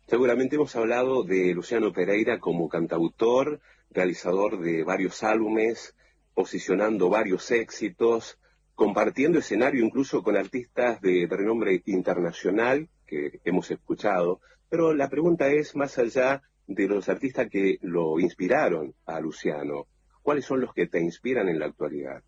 [0.07, 5.95] Seguramente hemos hablado de Luciano Pereira como cantautor, realizador de varios álbumes,
[6.33, 8.37] posicionando varios éxitos,
[8.75, 14.41] compartiendo escenario incluso con artistas de, renombre internacional que hemos escuchado.
[14.71, 19.85] Pero la pregunta es, más allá de los artistas que lo inspiraron a Luciano,
[20.23, 22.23] ¿cuáles son los que te inspiran en la actualidad?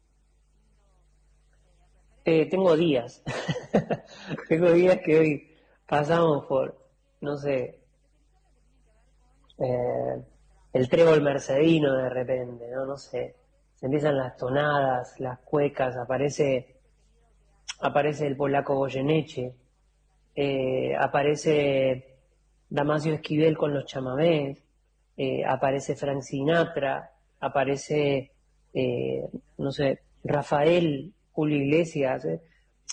[2.26, 3.24] Eh, tengo días.
[4.48, 5.52] tengo días que hoy
[5.88, 6.78] pasamos por,
[7.22, 7.80] no sé,
[9.58, 10.22] eh,
[10.74, 12.86] el trébol mercedino de repente, ¿no?
[12.86, 13.36] No sé
[13.84, 16.78] se empiezan las tonadas, las cuecas, aparece,
[17.82, 19.54] aparece el polaco Goyeneche,
[20.34, 22.13] eh, aparece
[22.74, 24.58] Damasio Esquivel con los chamamés,
[25.16, 28.32] eh, aparece Frank Sinatra, aparece,
[28.74, 32.28] eh, no sé, Rafael, Julio Iglesias.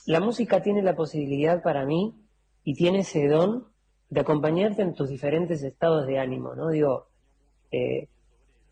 [0.05, 2.15] La música tiene la posibilidad para mí
[2.63, 3.69] y tiene ese don
[4.11, 6.69] de acompañarte en tus diferentes estados de ánimo, ¿no?
[6.69, 7.07] Digo,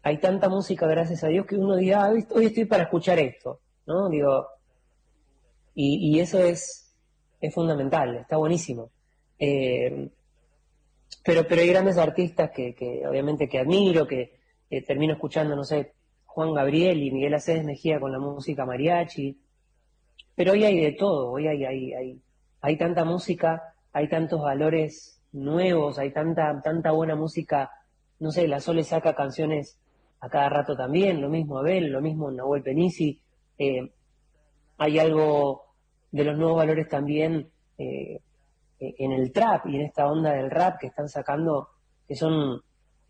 [0.03, 3.61] hay tanta música, gracias a Dios, que uno diga, ah, hoy estoy para escuchar esto,
[3.87, 4.11] ¿no?
[4.11, 4.47] Digo,
[5.75, 6.95] y, eso es,
[7.41, 8.91] es fundamental, está buenísimo.
[9.39, 10.11] Eh,
[11.25, 14.39] pero, pero hay grandes artistas que, que obviamente que admiro, que
[14.87, 15.93] termino escuchando, no sé,
[16.39, 19.41] Juan Gabriel y Miguel Aceves Mejía con la música mariachi.
[20.37, 22.23] Pero hoy hay de todo, hoy hay, hay, hay,
[22.61, 27.73] hay tanta música, hay tantos valores nuevos, hay tanta, tanta buena música.
[28.21, 29.81] No sé, la Sole saca canciones
[30.21, 33.21] a cada rato también, lo mismo Abel, lo mismo Nahuel Penisi.
[33.59, 33.91] Eh,
[34.77, 35.75] hay algo
[36.13, 38.21] de los nuevos valores también eh,
[38.81, 41.69] en el trap y en esta onda del rap que están sacando,
[42.07, 42.63] que son,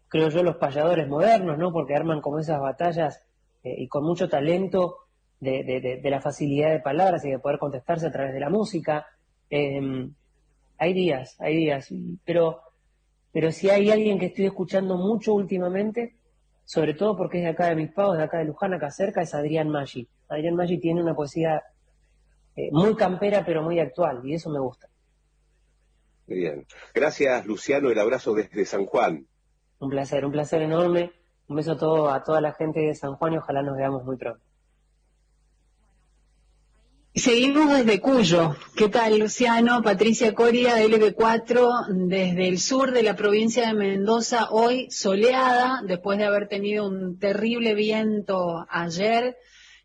[0.08, 1.72] creo yo, los payadores modernos, ¿no?
[1.72, 3.22] Porque arman como esas batallas
[3.62, 4.96] eh, y con mucho talento
[5.40, 9.06] de, de, la facilidad de palabras y de poder contestarse a través de la música.
[9.50, 11.92] hay días, hay días,
[12.24, 12.60] pero,
[13.32, 16.16] pero si hay alguien que estoy escuchando mucho últimamente,
[16.64, 19.22] sobre todo porque es de acá de mis pagos, de acá de Luján, acá cerca,
[19.22, 20.06] es Adrián Maggi.
[20.28, 21.62] Adrián Maggi tiene una poesía
[22.54, 24.88] eh, muy campera, pero muy actual, y eso me gusta.
[26.28, 26.66] Bien.
[26.94, 27.90] Gracias, Luciano.
[27.90, 29.26] El abrazo desde San Juan.
[29.78, 31.12] Un placer, un placer enorme.
[31.48, 34.04] Un beso a, todo, a toda la gente de San Juan y ojalá nos veamos
[34.04, 34.40] muy pronto.
[37.14, 38.54] Seguimos desde Cuyo.
[38.76, 39.82] ¿Qué tal, Luciano?
[39.82, 46.26] Patricia Coria, LB4, desde el sur de la provincia de Mendoza, hoy soleada, después de
[46.26, 49.36] haber tenido un terrible viento ayer,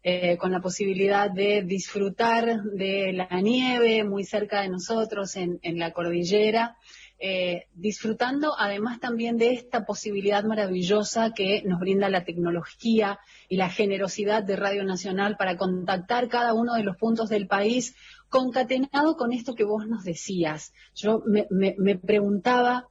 [0.03, 5.91] eh, con la posibilidad de disfrutar de la nieve muy cerca de nosotros en la
[5.91, 6.77] cordillera.
[7.25, 13.69] Eh, disfrutando además también de esta posibilidad maravillosa que nos brinda la tecnología y la
[13.69, 17.95] generosidad de Radio Nacional para contactar cada uno de los puntos del país,
[18.27, 20.73] concatenado con esto que vos nos decías.
[20.95, 22.89] Yo me, preguntaba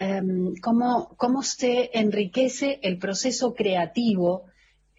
[0.00, 4.46] em, cómo, cómo se enriquece el proceso creativo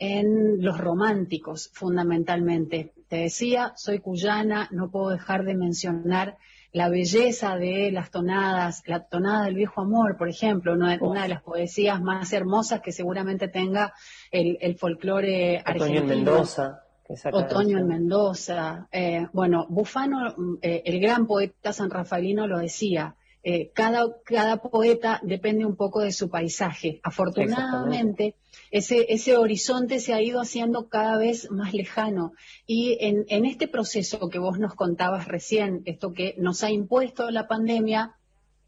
[0.04, 2.92] en los románticos, fundamentalmente.
[3.08, 6.38] Te decía, soy cuyana, no puedo dejar de mencionar
[6.72, 11.44] la belleza de las tonadas, la tonada del viejo amor, por ejemplo, una, de las
[11.44, 13.94] poesías más hermosas que seguramente tenga
[14.32, 16.00] el, el folclore argentino.
[16.00, 16.84] Otoño en Mendoza.
[17.32, 18.88] Otoño en Mendoza.
[18.92, 20.34] Eh, bueno, Bufano,
[20.64, 26.02] eh, el gran poeta san rafaelino lo decía, eh, cada, cada poeta depende un poco
[26.02, 27.00] de su paisaje.
[27.04, 28.36] Afortunadamente,
[28.72, 32.34] ese, ese horizonte se ha ido haciendo cada vez más lejano.
[32.66, 37.30] Y en, en este proceso que vos nos contabas recién, esto que nos ha impuesto
[37.32, 38.16] la pandemia,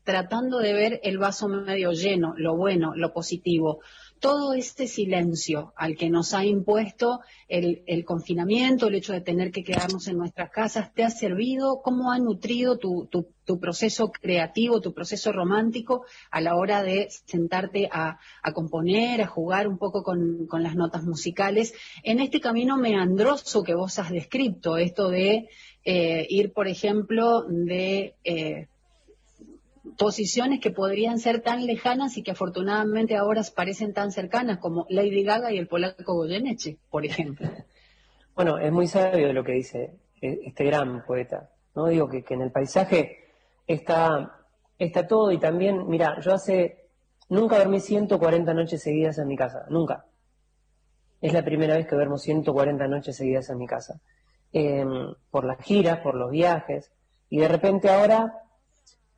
[0.04, 3.80] tratando de ver el vaso medio lleno, lo bueno, lo positivo.
[4.24, 9.66] Todo este silencio al que nos ha impuesto el, confinamiento, el hecho de tener que
[9.66, 11.82] quedarnos en nuestras casas, ¿te ha servido?
[11.84, 13.10] ¿Cómo ha nutrido tu,
[13.60, 18.18] proceso creativo, tu proceso romántico a la hora de sentarte a,
[18.54, 21.74] componer, a jugar un poco con, las notas musicales?
[22.02, 25.50] En este camino meandroso que vos has descrito, esto de
[25.84, 28.16] eh, ir, por ejemplo, de...
[28.24, 28.68] Eh,
[29.98, 35.24] posiciones que podrían ser tan lejanas y que afortunadamente ahora parecen tan cercanas como Lady
[35.24, 37.50] Gaga y el polaco Goyeneche, por ejemplo.
[38.36, 41.50] Bueno, es muy sabio lo que dice e, este gran poeta.
[41.76, 43.26] No digo que, en el paisaje
[43.68, 44.40] está,
[44.78, 46.88] está todo y también, mira, yo hace,
[47.30, 50.06] nunca dormí 140 noches seguidas en mi casa, nunca.
[51.22, 54.00] Es la primera vez que duermo 140 noches seguidas en mi casa.
[54.52, 56.92] Em, por las giras, por los viajes.
[57.30, 58.43] Y de repente ahora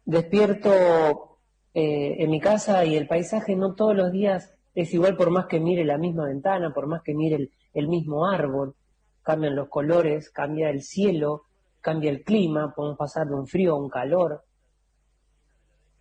[0.05, 1.39] despierto
[1.73, 5.47] eh, en mi casa y el paisaje no todos los días es igual por más
[5.47, 8.75] que mire la misma ventana, por más que mire el, mismo árbol,
[9.23, 11.43] cambian los colores, cambia el cielo,
[11.81, 14.43] cambia el clima, podemos pasar de un frío a un calor.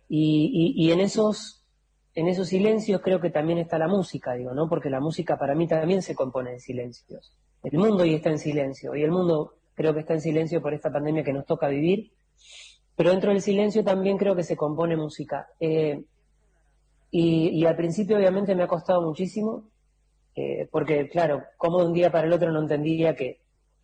[0.07, 1.63] Y, y, en esos
[2.13, 4.69] en esos silencios creo que también está la música, digo, ¿no?
[4.69, 7.33] Porque la música para mí también se compone de silencios.
[7.63, 10.73] El mundo hoy está en silencio, y el mundo creo que está en silencio por
[10.73, 12.11] esta pandemia que nos toca vivir,
[12.95, 15.49] pero dentro del silencio también creo que se compone música.
[15.59, 16.03] Eh,
[17.11, 19.69] y, al principio obviamente me ha costado muchísimo,
[20.35, 23.39] eh, porque claro, como de un día para el otro no entendía que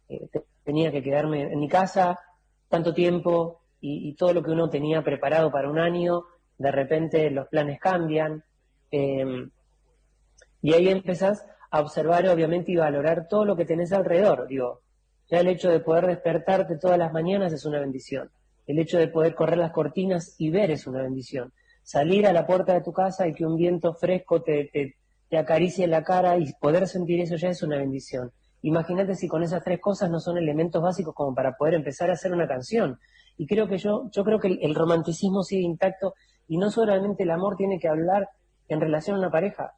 [0.09, 0.27] eh,
[0.63, 2.19] tenía que quedarme en mi casa
[2.67, 6.25] tanto tiempo y, todo lo que uno tenía preparado para un año,
[6.57, 8.43] de repente los planes cambian.
[8.91, 14.47] y ahí empezás a observar obviamente y valorar todo lo que tenés alrededor.
[14.47, 14.81] Digo,
[15.29, 18.29] ya el hecho de poder despertarte todas las mañanas es una bendición
[18.67, 21.51] el hecho de poder correr las cortinas y ver es una bendición.
[21.83, 25.87] Salir a la puerta de tu casa y que un viento fresco te, te, acaricie
[25.87, 28.31] la cara y poder sentir eso ya es una bendición.
[28.61, 32.13] Imagínate si con esas tres cosas no son elementos básicos como para poder empezar a
[32.13, 32.99] hacer una canción.
[33.37, 36.13] Y creo que yo, yo creo que el, romanticismo sigue intacto
[36.47, 38.29] y no solamente el amor tiene que hablar
[38.67, 39.73] en relación a una pareja.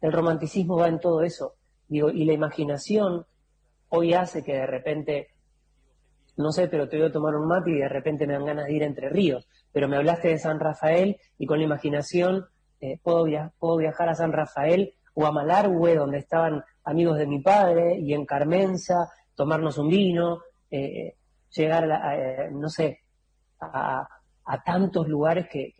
[0.00, 1.54] El romanticismo va en todo eso.
[1.88, 3.26] Digo, y la imaginación
[3.90, 5.28] hoy hace que de repente
[6.36, 8.66] no sé, pero te voy a tomar un mate y de repente me dan ganas
[8.66, 9.48] de ir entre ríos.
[9.72, 12.46] Pero me hablaste de San Rafael y con la imaginación
[12.80, 13.26] eh, puedo,
[13.58, 18.12] puedo viajar a San Rafael o a Malargüe, donde estaban amigos de mi padre, y
[18.12, 21.16] en Carmenza, tomarnos un vino, eh,
[21.50, 23.00] llegar, a, eh, no sé,
[23.60, 24.06] a,
[24.64, 25.72] tantos lugares que,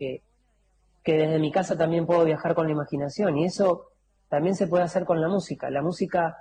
[1.03, 3.37] que desde mi casa también puedo viajar con la imaginación.
[3.37, 3.91] Y eso
[4.27, 5.69] también se puede hacer con la música.
[5.69, 6.35] La música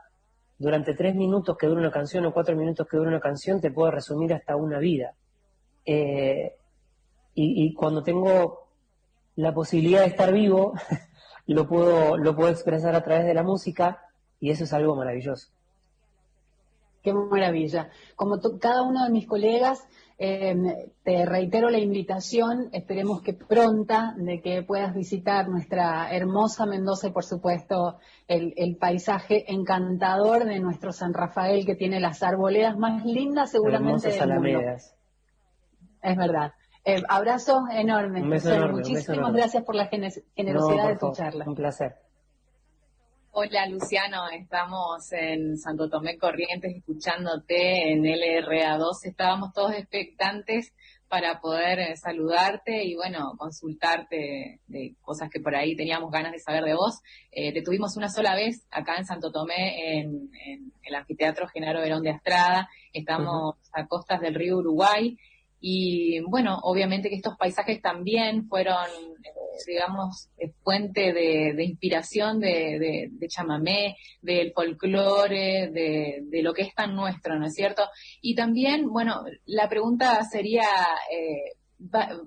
[0.59, 3.71] durante tres minutos que dura una canción o cuatro minutos que dura una canción te
[3.71, 5.15] puedo resumir hasta una vida.
[5.85, 6.57] Eh,
[7.39, 8.69] y, cuando tengo
[9.35, 10.73] la posibilidad de estar vivo,
[11.47, 14.09] lo puedo, lo puedo expresar a través de la música
[14.41, 15.49] y eso es algo maravilloso.
[17.03, 17.91] Qué maravilla.
[18.17, 19.87] Como cada uno de mis colegas,
[20.19, 27.09] Em, te reitero la invitación, esperemos que pronta, de que puedas visitar nuestra hermosa Mendoza
[27.09, 33.05] y por supuesto el, paisaje encantador de nuestro San Rafael que tiene las arboledas más
[33.05, 34.61] lindas seguramente del mundo.
[36.03, 36.53] Es verdad.
[36.83, 38.23] Eh, abrazo enorme.
[38.23, 41.45] Muchísimas gracias por la generosidad de tu charla.
[41.47, 41.97] Un placer.
[43.39, 49.05] Hola Luciano, estamos en Santo Tomé Corrientes escuchándote en LRA2.
[49.05, 50.73] Estábamos todos expectantes
[51.07, 56.39] para poder eh, saludarte y bueno, consultarte de cosas que por ahí teníamos ganas de
[56.39, 57.03] saber de vos.
[57.31, 60.31] Eh, te tuvimos una sola vez acá en Santo Tomé en,
[60.83, 62.71] el anfiteatro Genaro Verón de Astrada.
[62.95, 65.19] Estamos a costas del río Uruguay
[65.69, 68.87] y bueno, obviamente que estos paisajes también fueron,
[69.25, 69.31] eh,
[69.67, 76.73] digamos, eh, fuente de, inspiración de, de, chamamé, del folclore, de, de, lo que es
[76.73, 77.83] tan nuestro, ¿no es cierto?
[78.21, 80.69] Y también, bueno, la pregunta sería,
[81.11, 81.57] eh,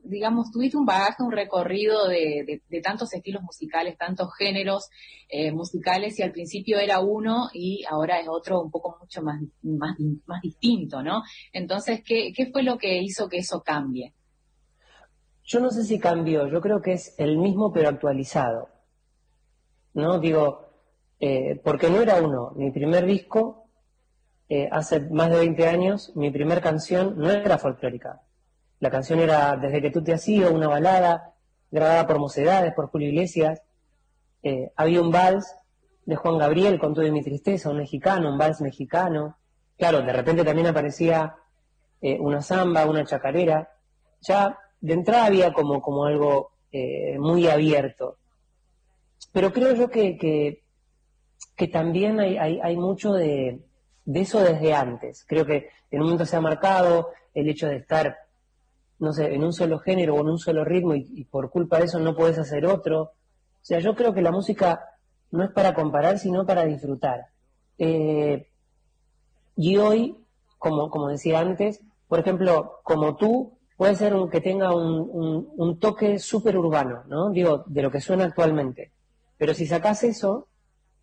[0.03, 4.89] digamos, tuviste un bagaje, un recorrido de, tantos estilos musicales, tantos géneros
[5.27, 9.41] eh, musicales, y al principio era uno y ahora es otro un poco mucho más,
[9.63, 11.23] más, más distinto, ¿no?
[11.51, 14.13] Entonces, ¿qué, ¿qué fue lo que hizo que eso cambie?
[15.43, 18.69] Yo no sé si cambió, yo creo que es el mismo pero actualizado.
[19.95, 20.19] ¿No?
[20.19, 20.69] Digo,
[21.19, 22.51] eh, porque no era uno.
[22.55, 23.67] Mi primer disco,
[24.47, 28.21] eh, hace más de 20 años, mi primer canción no era folclórica
[28.79, 31.33] la canción era Desde que tú te has ido, una balada
[31.71, 33.61] grabada por Mocedades, por Julio Iglesias.
[34.41, 35.55] Eh, había un vals
[36.05, 39.37] de Juan Gabriel con toda mi tristeza, un mexicano, un vals mexicano.
[39.77, 41.35] Claro, de repente también aparecía
[42.01, 43.69] eh, una samba, una chacarera.
[44.21, 48.17] Ya de entrada había como, como algo eh, muy abierto.
[49.31, 50.17] pero creo yo que,
[51.55, 53.59] que, también hay, hay, mucho de,
[54.05, 55.25] de, eso desde antes.
[55.27, 58.17] Creo que en un momento se ha marcado el hecho de estar,
[58.99, 61.85] no sé, en un solo género o en un solo ritmo y, por culpa de
[61.85, 63.01] eso no puedes hacer otro.
[63.01, 63.11] O
[63.61, 64.85] sea, yo creo que la música
[65.31, 67.27] no es para comparar, sino para disfrutar.
[67.77, 68.47] Eh,
[69.55, 70.17] y hoy,
[70.57, 75.79] como, como decía antes, por ejemplo, como tú, puede ser un, que tenga un, un,
[75.79, 77.29] toque súper urbano, ¿no?
[77.29, 78.91] Digo, de lo que suena actualmente.
[79.37, 80.47] Pero si sacás eso,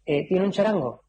[0.05, 1.03] eh, tiene un charango.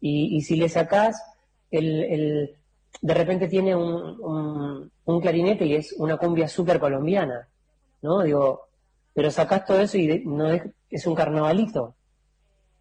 [0.00, 1.22] Y, y si le sacás,
[1.70, 2.57] el, el,
[3.00, 7.48] de repente tiene un, un, clarinete y es una cumbia súper colombiana,
[8.02, 8.22] ¿no?
[8.22, 8.68] Digo,
[9.14, 11.94] pero sacás todo eso y no es, es un carnavalito.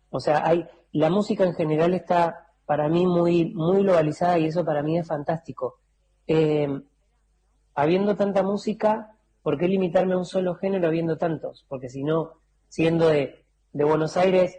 [0.10, 4.66] O sea, hay, la música en general está para mí muy, muy globalizada y eso
[4.66, 5.80] para mí es fantástico.
[6.28, 6.68] Eh,
[7.76, 11.66] habiendo tanta música, ¿por qué limitarme a un solo género habiendo tantos?
[11.70, 12.34] Porque si no,
[12.68, 14.58] siendo de, Buenos Aires,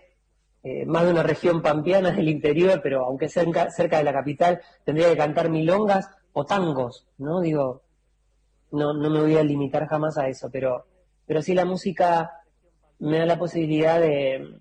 [0.62, 4.60] eh, más de una región pampeana del interior, pero aunque sea cerca de la capital,
[4.84, 7.40] tendría que cantar milongas o tangos, ¿no?
[7.40, 7.82] Digo,
[8.72, 10.86] no, no me voy a limitar jamás a eso, pero,
[11.26, 12.42] pero sí la música
[12.98, 14.58] me da la posibilidad de,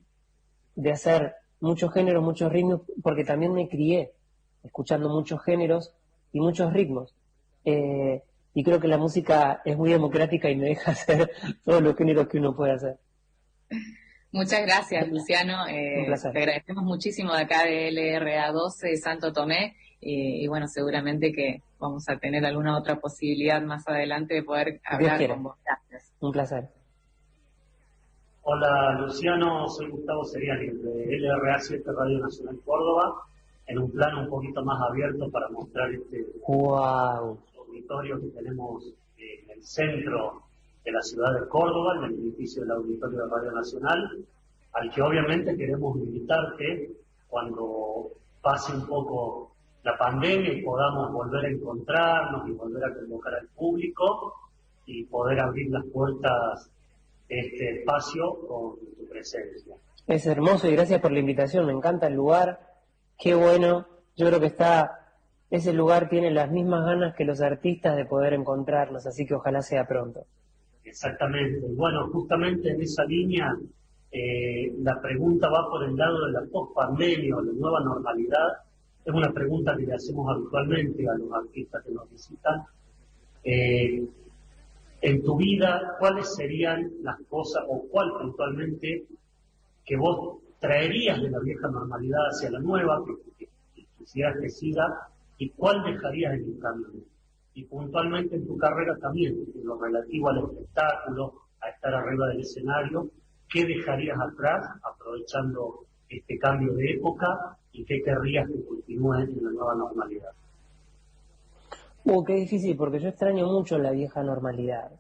[0.76, 4.14] de hacer muchos géneros, muchos ritmos, porque también me crié
[4.64, 5.94] escuchando muchos géneros
[6.32, 7.16] y muchos ritmos.
[7.66, 8.22] Eh,
[8.54, 11.32] y creo que la música es muy democrática y me deja hacer
[11.64, 12.98] todos los géneros que uno puede hacer.
[14.38, 15.68] Muchas gracias, Luciano.
[15.68, 22.08] Eh, te agradecemos muchísimo de acá de LRA12 Santo Tomé y, bueno, seguramente que vamos
[22.08, 25.56] a tener alguna otra posibilidad más adelante de poder hablar con vos.
[25.66, 26.14] Gracias.
[26.20, 26.70] Un placer.
[28.44, 29.68] Hola, Luciano.
[29.70, 33.16] Soy Gustavo Seriani de LRA7 Radio Nacional Córdoba
[33.66, 37.40] en un plano un poquito más abierto para mostrar este wow
[37.72, 40.47] que tenemos en el centro
[40.88, 44.26] de la ciudad de Córdoba, en el edificio del Auditorio de Radio Nacional,
[44.72, 46.94] al que obviamente queremos invitar que
[47.28, 48.12] cuando
[48.42, 49.52] pase un poco
[49.84, 54.34] la pandemia y podamos volver a encontrarnos y volver a convocar al público
[54.86, 56.70] y poder abrir las puertas
[57.28, 59.76] este espacio con tu presencia.
[60.08, 62.62] Es hermoso y gracias por la invitación, me encanta el lugar,
[63.20, 65.04] qué bueno, yo creo que está
[65.50, 69.62] ese lugar tiene las mismas ganas que los artistas de poder encontrarnos, así que ojalá
[69.62, 70.26] sea pronto.
[70.88, 71.68] Exactamente.
[71.76, 73.56] Bueno, justamente en esa línea,
[74.12, 78.48] eh, la pregunta va por el lado de la post-pandemia o la nueva normalidad.
[79.04, 82.64] Es una pregunta que le hacemos habitualmente a los artistas que nos visitan.
[83.44, 84.08] Eh,
[85.02, 89.06] en tu vida, ¿cuáles serían las cosas o cuál puntualmente
[89.86, 93.04] que vos traerías de la vieja normalidad hacia la nueva,
[93.38, 93.48] que,
[93.98, 97.04] quisieras que siga y cuál dejarías en el camino.
[97.58, 102.42] Y puntualmente en tu carrera también, en lo relativo al espectáculo, a estar arriba del
[102.42, 103.10] escenario,
[103.50, 109.50] ¿qué dejarías atrás aprovechando este cambio de época y qué querrías que continúe en la
[109.50, 110.30] nueva normalidad?
[112.04, 114.92] Uh, qué difícil, porque yo extraño mucho la vieja normalidad.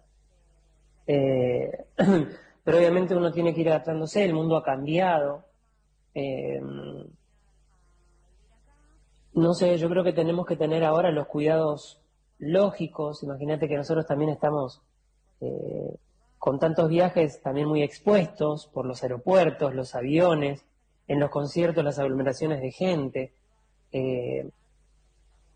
[1.06, 1.70] Eh,
[2.64, 5.44] pero obviamente uno tiene que ir adaptándose, el mundo ha cambiado.
[6.16, 6.60] Eh,
[9.36, 12.02] no sé, yo creo que tenemos que tener ahora los cuidados
[12.40, 13.24] lógicos.
[13.24, 14.82] Imagínate que nosotros también estamos
[15.42, 15.96] eh,
[16.38, 20.64] con tantos viajes también muy expuestos por los aeropuertos, los aviones,
[21.08, 23.34] en los conciertos, las aglomeraciones de gente.
[23.92, 24.50] Eh,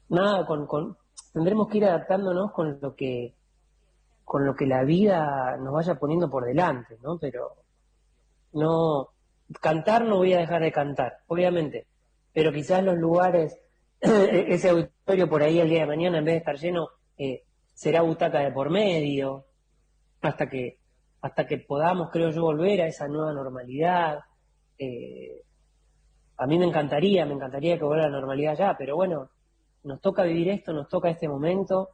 [0.10, 0.98] nada, con,
[1.34, 3.34] tendremos que ir adaptándonos con lo que
[4.24, 7.18] con lo que la vida nos vaya poniendo por delante, ¿no?
[7.18, 7.52] Pero
[8.54, 9.10] no
[9.60, 11.86] cantar no voy a dejar de cantar, obviamente,
[12.34, 13.58] pero quizás los lugares
[14.02, 17.44] ese auditorio por ahí el día de mañana, en vez de estar lleno, eh,
[17.74, 19.46] será butaca de por medio,
[20.22, 20.80] hasta que,
[21.22, 24.20] hasta que podamos, creo yo, volver a esa nueva normalidad.
[24.78, 25.44] Eh,
[26.38, 29.30] a mí me encantaría, me encantaría que volviera a la normalidad ya, pero bueno,
[29.84, 31.90] nos toca vivir esto, nos toca este momento.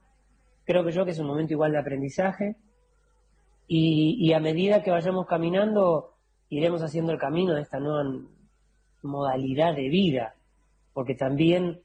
[0.64, 2.55] Creo que yo que es un momento igual de aprendizaje.
[3.68, 6.14] Y, y a medida que vayamos caminando,
[6.47, 8.03] iremos haciendo el camino de esta nueva
[9.03, 10.36] modalidad de vida,
[10.93, 11.82] porque también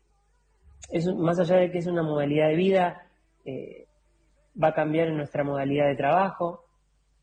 [0.91, 3.07] es, más allá de que es una modalidad de vida,
[3.45, 3.87] eh,
[4.61, 6.65] va a cambiar en nuestra modalidad de trabajo.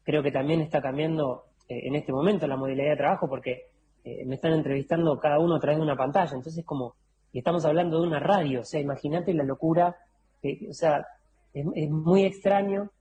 [0.03, 3.71] Creo que también está cambiando eh, en este momento la modalidad de trabajo porque
[4.03, 6.35] eh, me están entrevistando cada uno a través de una pantalla.
[6.35, 6.95] Entonces, como,
[7.31, 9.95] y estamos hablando de una radio, o sea, imagínate la locura,
[10.43, 11.05] o sea,
[11.53, 12.91] es, es muy extraño,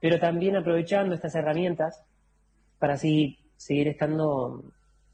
[0.00, 2.04] pero también aprovechando estas herramientas
[2.78, 4.64] para así seguir estando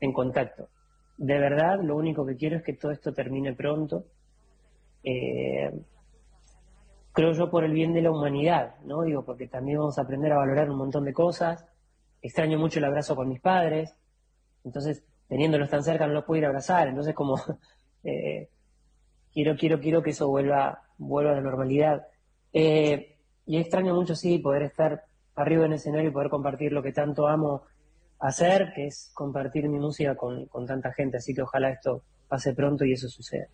[0.00, 0.68] en contacto.
[1.18, 4.04] De verdad, lo único que quiero es que todo esto termine pronto
[5.06, 5.70] eh,
[7.12, 9.02] creo yo por el bien de la humanidad, ¿no?
[9.02, 11.64] Digo, porque también vamos a aprender a valorar un montón de cosas.
[12.20, 13.94] extraño mucho el abrazo con mis padres,
[14.64, 17.40] entonces teniéndolos tan cerca no los puedo ir a abrazar, entonces como
[18.04, 18.48] eh,
[19.32, 22.08] quiero, quiero, quiero que eso vuelva, vuelva a la normalidad.
[22.52, 25.04] Eh, y extraño mucho, sí, poder estar
[25.36, 27.62] arriba en el escenario y poder compartir lo que tanto amo
[28.18, 32.54] hacer, que es compartir mi música con, con tanta gente, así que ojalá esto pase
[32.54, 33.46] pronto y eso suceda.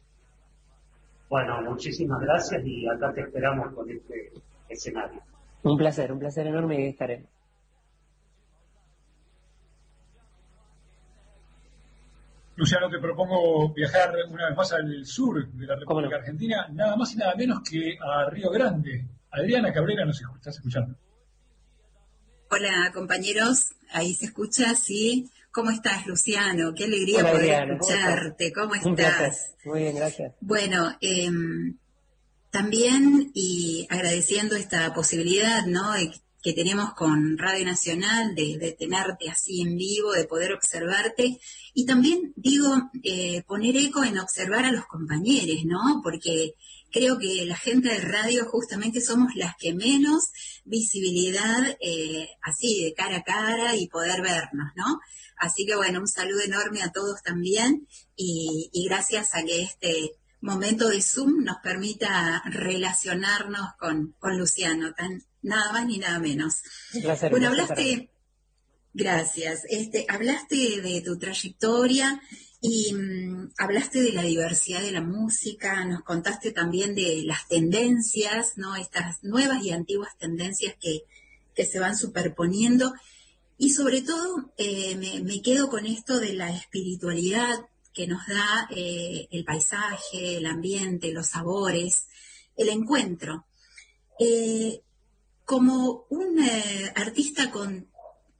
[1.33, 4.30] Bueno, muchísimas gracias y acá te esperamos con este
[4.68, 5.22] escenario.
[5.62, 7.30] Un placer, un placer enorme y estaremos.
[12.55, 17.14] Luciano, te propongo viajar una vez más al sur de la República Argentina, nada más
[17.14, 19.07] y nada menos que a Río Grande.
[19.30, 20.95] Adriana Cabrera nos estás escuchando.
[22.51, 25.30] Hola compañeros, ahí se escucha, sí.
[25.53, 26.72] ¿Cómo estás, Luciano?
[26.74, 28.53] Qué alegría poder escucharte.
[28.55, 29.55] ¿Cómo estás?
[29.66, 30.32] Muy bien, gracias.
[30.40, 31.76] Bueno, em,
[32.50, 35.92] también y agradeciendo esta posibilidad, ¿no?
[36.42, 41.38] que tenemos con Radio Nacional de, tenerte así en vivo, de poder observarte.
[41.74, 46.00] Y también digo, eh, poner eco en observar a los compañeros, ¿no?
[46.03, 46.55] Porque
[46.93, 50.30] creo que la gente de radio justamente somos las que menos
[50.64, 55.01] visibilidad eh, así de cara a cara y poder vernos, ¿no?
[55.38, 60.12] Así que bueno, un saludo enorme a todos también y, y gracias a que este
[60.43, 66.62] momento de Zoom nos permita relacionarnos con, con Luciano, tan, nada más ni nada menos.
[67.30, 68.11] bueno, hablaste,
[68.93, 72.20] gracias, este, hablaste de tu trayectoria
[72.64, 78.56] y mm, hablaste de la diversidad de la música, nos contaste también de las tendencias,
[78.56, 78.76] ¿no?
[78.76, 81.02] Estas nuevas y antiguas tendencias que,
[81.56, 82.94] que se van superponiendo.
[83.58, 84.94] Y sobre todo eh,
[85.24, 91.12] me, quedo con esto de la espiritualidad que nos da eh, el paisaje, el ambiente,
[91.12, 92.06] los sabores,
[92.56, 93.44] el encuentro.
[94.20, 94.82] Eh,
[95.44, 97.88] como un eh, artista con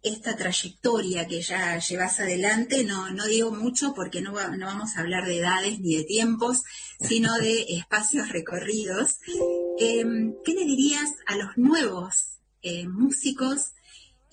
[0.03, 5.01] esta trayectoria que ya llevas adelante, no, no digo mucho porque no, no, vamos a
[5.01, 6.63] hablar de edades ni de tiempos,
[7.01, 9.19] sino de espacios recorridos.
[9.79, 12.29] Em, ¿Qué le dirías a los nuevos
[12.89, 13.73] músicos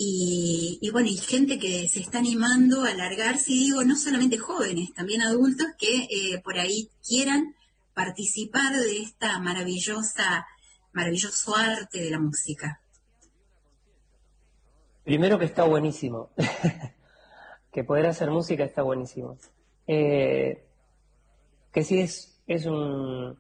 [0.02, 4.94] y, bueno, y gente que se está animando a alargarse, y digo, no solamente jóvenes,
[4.94, 7.54] también adultos que eh, por ahí quieran
[7.94, 10.48] participar de esta maravillosa,
[10.94, 12.82] maravilloso arte de la música.
[15.04, 16.30] Primero que está buenísimo,
[17.72, 19.38] que poder hacer música está buenísimo.
[19.88, 20.66] Eh,
[21.72, 23.38] que sí es, es, un,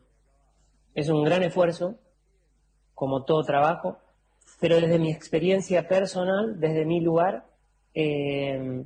[0.95, 1.95] es un gran esfuerzo,
[2.95, 3.97] como todo trabajo,
[4.59, 7.45] pero desde mi experiencia personal, desde mi lugar,
[7.93, 8.83] eh,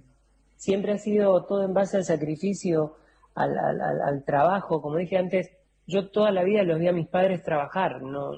[0.56, 2.96] siempre ha sido todo en base al sacrificio,
[3.36, 4.82] al, trabajo.
[4.82, 5.52] Como dije antes,
[5.88, 8.32] yo toda la vida los vi a mis padres trabajar, no,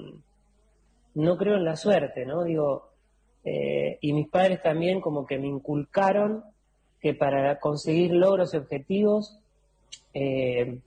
[1.14, 2.42] no creo en la suerte, ¿no?
[2.44, 2.90] Digo,
[3.46, 6.44] eh, y mis padres también como que me inculcaron
[7.00, 9.38] que para conseguir logros y objetivos,
[10.12, 10.78] eh,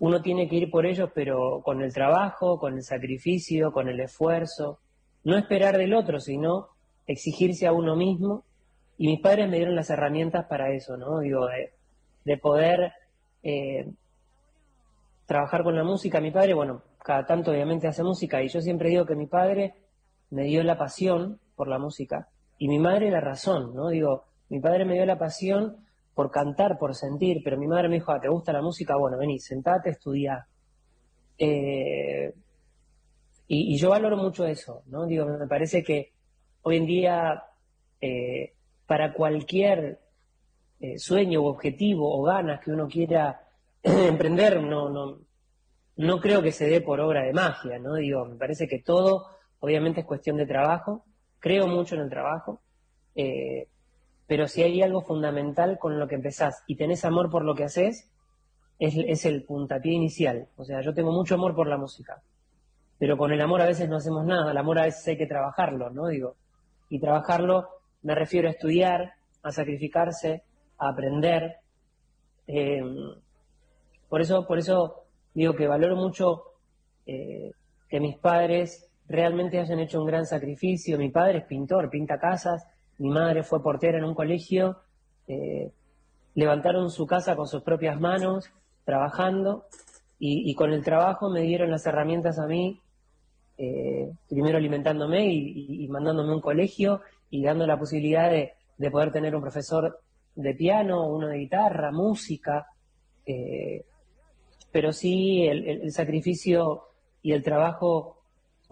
[0.00, 4.00] uno tiene que ir por ellos, pero con el trabajo, con el sacrificio, con el
[4.00, 4.80] esfuerzo
[5.24, 6.68] no esperar del otro, sino
[7.06, 8.44] exigirse a uno mismo.
[8.98, 11.20] Y mis padres me dieron las herramientas para eso, ¿no?
[11.20, 11.46] Digo,
[12.24, 12.92] de, poder
[13.42, 13.88] eh,
[15.26, 16.20] trabajar con la música.
[16.20, 19.74] Mi padre, bueno, cada tanto obviamente hace música y yo siempre digo que mi padre
[20.32, 22.28] me dio la pasión por la música
[22.58, 23.88] y mi madre la razón, ¿no?
[23.88, 25.76] Digo, mi padre me dio la pasión
[26.14, 28.96] por cantar, por sentir, pero mi madre me dijo, ah, ¿te gusta la música?
[28.96, 30.46] Bueno, vení, sentate, estudia.
[31.36, 32.32] Eh,
[33.46, 35.06] y, yo valoro mucho eso, ¿no?
[35.06, 36.12] Digo, me parece que
[36.62, 37.42] hoy en día,
[38.00, 38.54] eh,
[38.86, 40.00] para cualquier
[40.80, 43.42] eh, sueño o objetivo o ganas que uno quiera
[43.82, 45.18] emprender, no, no,
[45.96, 47.94] no creo que se dé por obra de magia, ¿no?
[47.96, 49.26] Digo, me parece que todo,
[49.62, 51.04] obviamente, es cuestión de trabajo,
[51.38, 52.60] creo mucho en el trabajo,
[53.14, 53.68] eh,
[54.26, 57.64] pero si hay algo fundamental con lo que empezás y tenés amor por lo que
[57.64, 58.10] haces,
[58.78, 60.48] es, el puntapié inicial.
[60.56, 62.20] O sea, yo tengo mucho amor por la música
[62.98, 65.26] pero con el amor a veces no hacemos nada, el amor a veces hay que
[65.26, 66.06] trabajarlo, ¿no?
[66.06, 66.36] Digo,
[66.88, 67.68] y trabajarlo
[68.02, 70.44] me refiero a estudiar, a sacrificarse,
[70.78, 71.56] a aprender.
[72.46, 72.94] Em,
[74.08, 75.02] por eso, por eso
[75.34, 76.44] digo que valoro mucho
[77.04, 77.50] eh,
[77.88, 80.98] que mis padres realmente hayan hecho un gran sacrificio.
[80.98, 82.66] Mi padre es pintor, pinta casas,
[82.98, 84.78] mi madre fue portera en un colegio,
[85.28, 85.70] eh,
[86.34, 88.50] levantaron su casa con sus propias manos,
[88.84, 89.66] trabajando,
[90.18, 92.80] y, y, con el trabajo me dieron las herramientas a mí
[93.58, 98.54] eh, primero alimentándome y, mandándome a un colegio y dando la posibilidad de,
[98.90, 100.00] poder tener un profesor
[100.34, 102.66] de piano, uno de guitarra, música,
[103.24, 103.84] eh,
[104.72, 106.86] pero sí el, sacrificio
[107.22, 108.21] y el trabajo,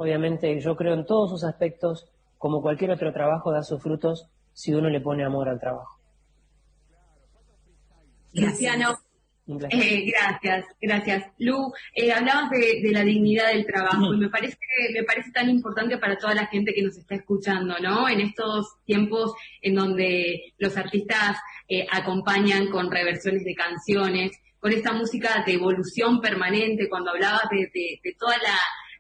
[0.01, 4.73] obviamente yo creo en todos sus aspectos, como cualquier otro trabajo, da sus frutos si
[4.73, 6.01] uno le pone amor al trabajo.
[8.33, 8.97] Luciano,
[9.69, 11.27] eh, gracias, gracias.
[11.37, 14.57] Lu, eh, hablabas de, la dignidad del trabajo y me parece,
[14.95, 18.09] me parece tan importante para toda la gente que nos está escuchando, ¿no?
[18.09, 21.37] En estos tiempos en donde los artistas
[21.69, 28.01] eh, acompañan con reversiones de canciones, con esta música de evolución permanente, cuando hablabas de,
[28.19, 28.57] toda la,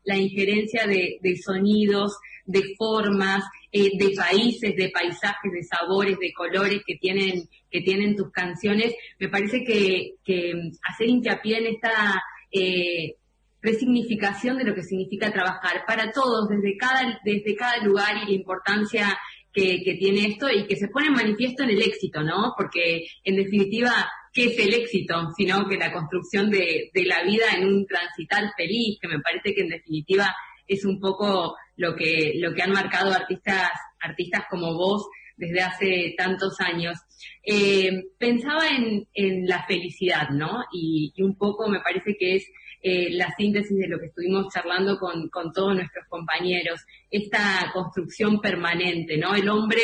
[0.06, 6.96] injerencia de, sonidos, de formas, eh, de países, de paisajes, de sabores, de colores que
[6.96, 10.14] tienen, que tienen tus canciones, me parece que,
[10.88, 13.16] hacer hincapié en esta eh,
[13.62, 18.36] resignificación de lo que significa trabajar para todos, desde cada, desde cada lugar y la
[18.36, 19.18] importancia
[19.52, 22.54] que, que, tiene esto y que se pone manifiesto en el éxito, ¿no?
[22.56, 27.66] Porque en definitiva qué es el éxito, sino que la construcción de, la vida en
[27.66, 30.34] un transitar feliz, que me parece que en definitiva
[30.66, 33.70] es un poco lo que, lo que han marcado artistas,
[34.00, 36.98] artistas como vos desde hace tantos años.
[37.42, 40.64] Eh, pensaba en, la felicidad, ¿no?
[40.72, 42.46] Y, un poco me parece que es
[42.82, 48.40] eh, la síntesis de lo que estuvimos charlando con, con todos nuestros compañeros, esta construcción
[48.40, 49.34] permanente, ¿no?
[49.34, 49.80] El hombre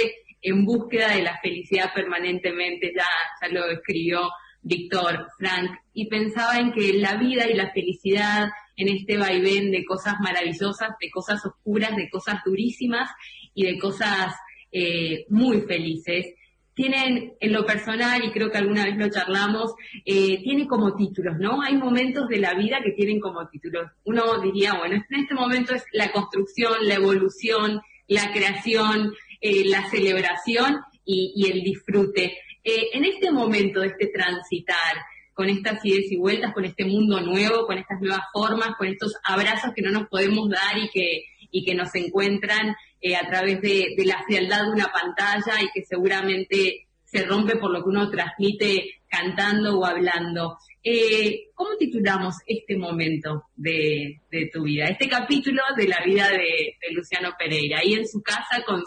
[0.47, 3.07] en búsqueda de la felicidad permanentemente, ya,
[3.41, 4.31] ya lo escribió
[4.63, 9.85] Víctor Frank, y pensaba en que la vida y la felicidad en este vaivén de
[9.85, 13.11] cosas maravillosas, de cosas oscuras, de cosas durísimas
[13.55, 14.35] y de cosas
[14.71, 16.27] eh, muy felices,
[16.75, 19.75] tienen en lo personal, y creo que alguna vez lo charlamos,
[20.05, 21.63] eh, tiene como títulos, ¿no?
[21.63, 23.91] Hay momentos de la vida que tienen como títulos.
[24.05, 29.89] Uno diría, bueno, en este momento es la construcción, la evolución, la creación, eh, la
[29.91, 32.39] celebración y, el disfrute.
[32.64, 34.97] Eh, en este momento de este transitar,
[35.32, 39.14] con estas idas y vueltas, con este mundo nuevo, con estas nuevas formas, con estos
[39.22, 43.61] abrazos que no nos podemos dar y que, y que nos encuentran eh, a través
[43.61, 47.91] de, de, la frialdad de una pantalla y que seguramente se rompe por lo que
[47.91, 50.59] uno transmite cantando o hablando.
[50.89, 54.20] Eh, ¿Cómo titulamos este momento de,
[54.53, 54.84] tu vida?
[54.84, 58.84] Este capítulo de la vida de, Luciano Pereira, ahí en su casa con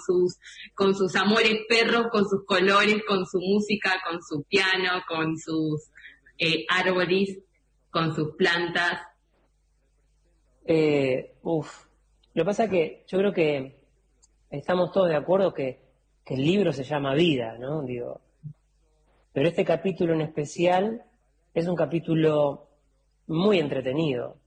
[0.95, 5.91] sus, amores perros, con sus colores, con su música, con su piano, con sus
[6.37, 7.39] eh, árboles,
[7.89, 9.01] con sus plantas.
[10.65, 11.83] Eh, uf,
[12.33, 13.75] lo que pasa es que yo creo que
[14.49, 15.81] estamos todos de acuerdo que,
[16.23, 17.81] que el libro se llama Vida, ¿no?
[17.81, 18.21] Digo,
[19.33, 21.03] pero este capítulo en especial
[21.59, 22.67] es un capítulo
[23.27, 24.37] muy entretenido,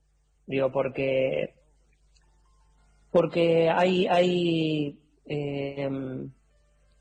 [0.47, 1.55] digo, porque,
[3.11, 6.31] porque hay, hay em,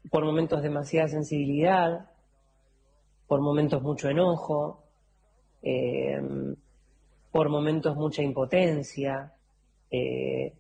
[0.10, 2.10] por momentos demasiada sensibilidad,
[3.28, 4.84] por momentos mucho enojo,
[5.62, 6.56] em,
[7.32, 9.34] por momentos mucha impotencia,
[9.90, 10.54] eh,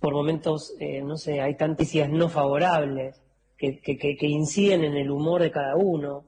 [0.00, 3.22] por momentos, eh, no sé, hay tantísimas no favorables
[3.56, 6.26] que, que, inciden en el humor de cada uno.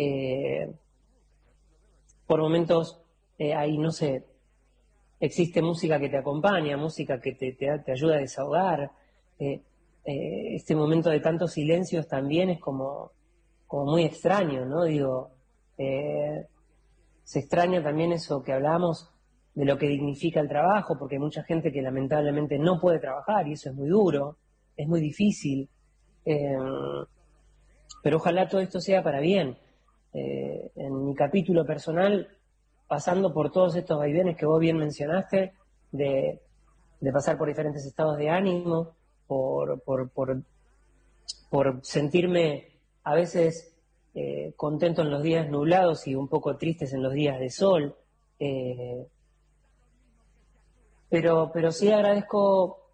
[0.00, 0.72] Eh,
[2.28, 3.02] por momentos
[3.36, 4.26] eh, ahí, no sé,
[5.18, 8.92] existe música que te acompaña, música que te, te, ayuda a desahogar.
[9.40, 9.60] Eh,
[10.04, 13.10] este momento de tantos silencios también es como,
[13.66, 14.84] como muy extraño, ¿no?
[14.84, 15.32] Digo,
[15.76, 19.10] se extraña también eso que hablamos
[19.54, 23.48] de lo que dignifica el trabajo, porque hay mucha gente que lamentablemente no puede trabajar
[23.48, 24.36] y eso es muy duro,
[24.76, 25.68] es muy difícil.
[28.02, 29.58] pero ojalá todo esto sea para bien.
[30.12, 32.28] Eh, en mi capítulo personal,
[32.86, 35.52] pasando por todos estos vaivenes que vos bien mencionaste,
[35.92, 36.40] de,
[37.12, 38.96] pasar por diferentes estados de ánimo,
[39.26, 40.10] por, por,
[41.50, 42.68] por, sentirme
[43.04, 43.76] a veces
[44.14, 47.94] eh, contento en los días nublados y un poco tristes en los días de sol.
[48.38, 49.06] Eh,
[51.10, 52.88] pero, pero sí agradezco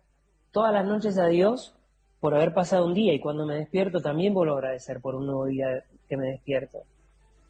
[0.51, 1.75] todas las noches a Dios
[2.21, 5.27] por haber pasado un día y cuando me despierto también vuelvo a agradecer por un
[5.27, 6.85] nuevo día que me despierto.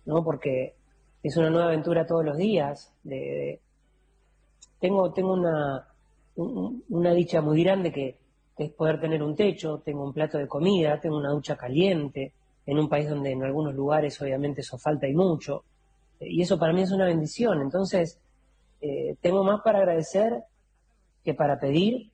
[0.07, 0.25] ¿No?
[0.25, 0.75] Porque
[1.23, 2.93] es una nueva aventura todos los días.
[3.03, 3.61] De,
[4.81, 5.89] tengo tengo una,
[6.37, 8.17] una dicha muy grande que,
[8.57, 12.33] es poder tener un techo, tengo un plato de comida, tengo una ducha caliente,
[12.67, 15.65] en un país donde en algunos lugares obviamente eso falta y mucho.
[16.21, 17.61] Y eso para mí es una bendición.
[17.61, 18.21] Entonces,
[18.81, 20.45] eh, tengo más para agradecer
[21.25, 22.11] que para pedir.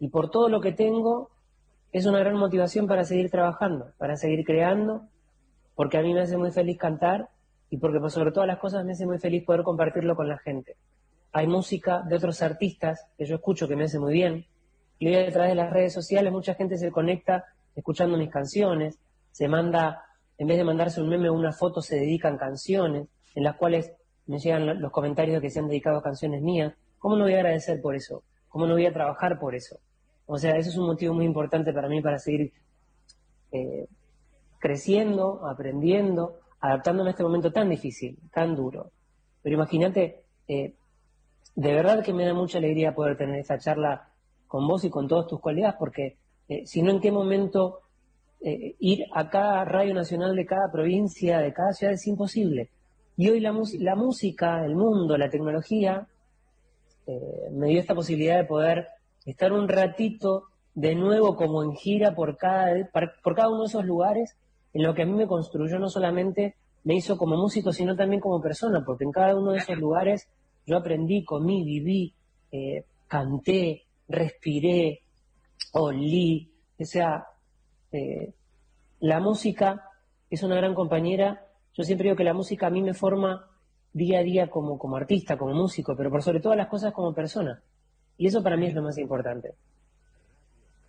[0.00, 1.30] Y por todo lo que tengo,
[1.92, 5.02] es una gran motivación para seguir trabajando, para seguir creando
[5.80, 7.30] porque a mí me hace muy feliz cantar
[7.70, 10.36] y porque por sobre todas las cosas me hace muy feliz poder compartirlo con la
[10.36, 10.76] gente.
[11.32, 14.44] Hay música de otros artistas que yo escucho que me hace muy bien
[14.98, 18.98] y hoy a través de las redes sociales mucha gente se conecta escuchando mis canciones,
[19.32, 20.04] se manda,
[20.36, 23.90] en vez de mandarse un meme o una foto, se dedican canciones en las cuales
[24.26, 26.74] me llegan los comentarios de que se han dedicado a canciones mías.
[26.98, 28.22] ¿Cómo no voy a agradecer por eso?
[28.50, 29.78] ¿Cómo no voy a trabajar por eso?
[30.26, 32.52] O sea, eso es un motivo muy importante para mí para seguir
[33.50, 33.86] eh,
[34.60, 38.92] creciendo, aprendiendo, adaptándome a este momento tan difícil, tan duro.
[39.42, 40.74] Pero imagínate, eh,
[41.56, 44.10] de verdad que me da mucha alegría poder tener esta charla
[44.46, 47.80] con vos y con todos tus colegas, porque eh, si no, ¿en qué momento
[48.42, 52.70] eh, ir a cada radio nacional de cada provincia, de cada ciudad es imposible?
[53.16, 56.06] Y hoy la, la música, el mundo, la tecnología,
[57.50, 58.86] me dio esta posibilidad de poder
[59.26, 60.44] estar un ratito
[60.74, 62.88] de nuevo como en gira por cada,
[63.24, 64.36] por cada uno de esos lugares,
[64.72, 68.20] en lo que a mí me construyó no solamente me hizo como músico, sino también
[68.20, 70.28] como persona, porque en cada uno de esos lugares
[70.66, 72.14] yo aprendí, comí, viví,
[72.52, 75.02] eh, canté, respiré,
[75.72, 76.50] olí.
[76.78, 77.26] O sea,
[77.92, 78.32] eh,
[79.00, 79.88] la música
[80.30, 81.44] es una gran compañera.
[81.74, 83.46] Yo siempre digo que la música a mí me forma
[83.92, 87.14] día a día como, como artista, como músico, pero por sobre todas las cosas como
[87.14, 87.62] persona.
[88.16, 89.54] Y eso para mí es lo más importante.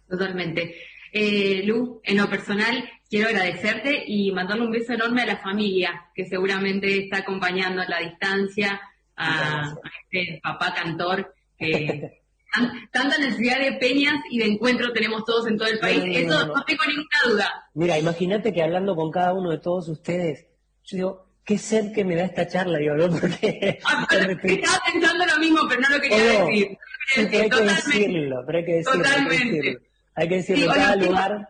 [0.08, 0.76] Totalmente.
[1.14, 6.10] Eh, Lu, en lo personal, quiero agradecerte y mandarle un beso enorme a la familia,
[6.16, 8.80] que seguramente está acompañando a la distancia,
[9.18, 9.76] a,
[10.10, 12.22] este papá cantor, que
[12.92, 16.02] tanta necesidad de peñas y de encuentros tenemos todos en todo el país.
[16.08, 17.70] Eso no, tengo ninguna duda.
[17.74, 20.48] Mira, imagínate que hablando con cada uno de todos ustedes,
[20.86, 23.10] yo digo, qué sed que me da esta charla, digo, ¿no?
[23.20, 23.78] Porque...
[23.84, 26.78] Ah, estaba pensando lo mismo, pero no lo quería decir.
[27.14, 29.04] pero hay que decirlo, pero hay que decirlo.
[29.04, 29.78] Totalmente.
[30.16, 31.48] Hay que decirlo, en cada lugar.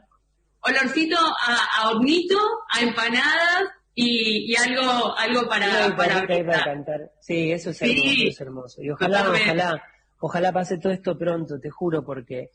[0.63, 2.37] Olorcito a, hornito,
[2.69, 3.63] a empanadas
[3.95, 6.25] y, algo algo para, para,
[6.63, 7.11] cantar.
[7.19, 8.81] Sí, eso es hermoso, es hermoso.
[8.83, 9.83] Y ojalá, ojalá,
[10.19, 12.51] ojalá pase todo esto pronto, te juro, porque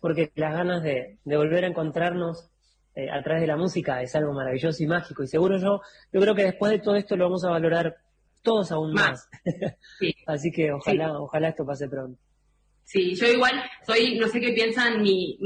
[0.00, 2.48] porque las ganas de, volver a encontrarnos
[2.94, 5.22] eh, a través de la música es algo maravilloso y mágico.
[5.22, 5.80] Y seguro yo,
[6.12, 7.96] yo creo que después de todo esto lo vamos a valorar
[8.42, 9.28] todos aún más.
[10.26, 12.20] Así que ojalá, ojalá esto pase pronto.
[12.86, 15.36] Sí, yo igual soy, no sé qué piensan mis,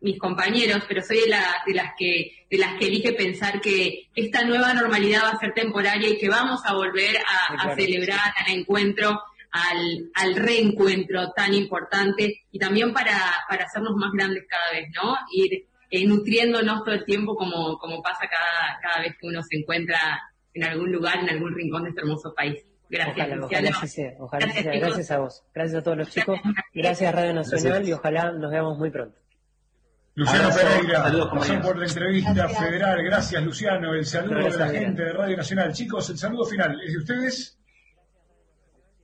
[0.00, 4.08] mis compañeros, pero soy de, la, de, las que, de las que elige pensar que
[4.12, 8.52] esta nueva normalidad va a ser temporaria y que vamos a volver a, celebrar al
[8.52, 9.22] encuentro,
[9.52, 15.16] al, al, reencuentro tan importante y también para, para hacernos más grandes cada vez, ¿no?
[15.30, 19.58] Ir eh, nutriéndonos todo el tiempo como, como pasa cada, cada vez que uno se
[19.58, 20.20] encuentra
[20.52, 22.64] en algún lugar, en algún rincón de este hermoso país.
[22.90, 23.70] Gracias, ojalá,
[24.18, 24.46] ojalá
[24.80, 25.44] gracias, a vos.
[25.54, 26.40] Gracias a todos los chicos.
[26.74, 29.16] Gracias a Radio Nacional y ojalá nos veamos muy pronto.
[30.16, 33.02] Luciano Pereira, pasó por la entrevista federal.
[33.04, 33.94] Gracias, Luciano.
[33.94, 35.72] El saludo de la gente de Radio Nacional.
[35.72, 37.59] Chicos, el saludo final es de ustedes.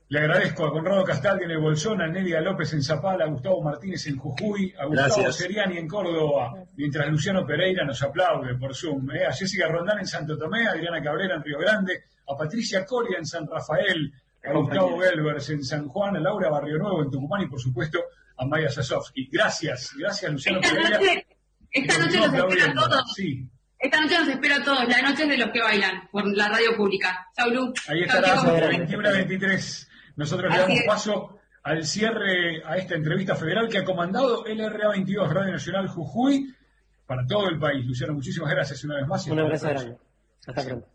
[0.09, 3.61] Le agradezco a Conrado Castaldi en el Bolsón, a Nelia López en Zapala, a Gustavo
[3.61, 9.11] Martínez en Jujuy, a Gustavo Seriani en Córdoba, mientras Luciano Pereira nos aplaude por Zoom,
[9.11, 9.25] ¿eh?
[9.25, 13.17] a Jessica Rondán en Santo Tomé, a Adriana Cabrera en Río Grande, a Patricia Coria
[13.17, 14.13] en San Rafael,
[14.45, 17.99] a Gustavo Belvers en San Juan, a Laura Barrio Nuevo en Tucumán y por supuesto
[18.37, 19.27] a Maya Sasovsky.
[19.29, 20.99] Gracias, gracias Luciano esta Pereira.
[20.99, 21.27] Noche,
[21.69, 23.13] esta noche nos espera a todos.
[23.13, 23.49] Sí.
[23.77, 26.47] Esta noche nos espera a todos, la noche es de los que bailan por la
[26.47, 27.27] radio pública.
[27.35, 27.73] Chau, Lu.
[27.89, 29.09] Ahí estará, 21
[30.17, 30.45] a 23.
[30.47, 35.33] Nosotros le damos paso al cierre a esta entrevista federal que ha comandado LRA 22
[35.33, 36.53] Radio Nacional Jujuy
[37.05, 37.85] para todo el país.
[37.85, 39.27] Luciano, muchísimas gracias una vez más.
[39.27, 39.97] Un abrazo grande.
[40.47, 40.87] Hasta pronto.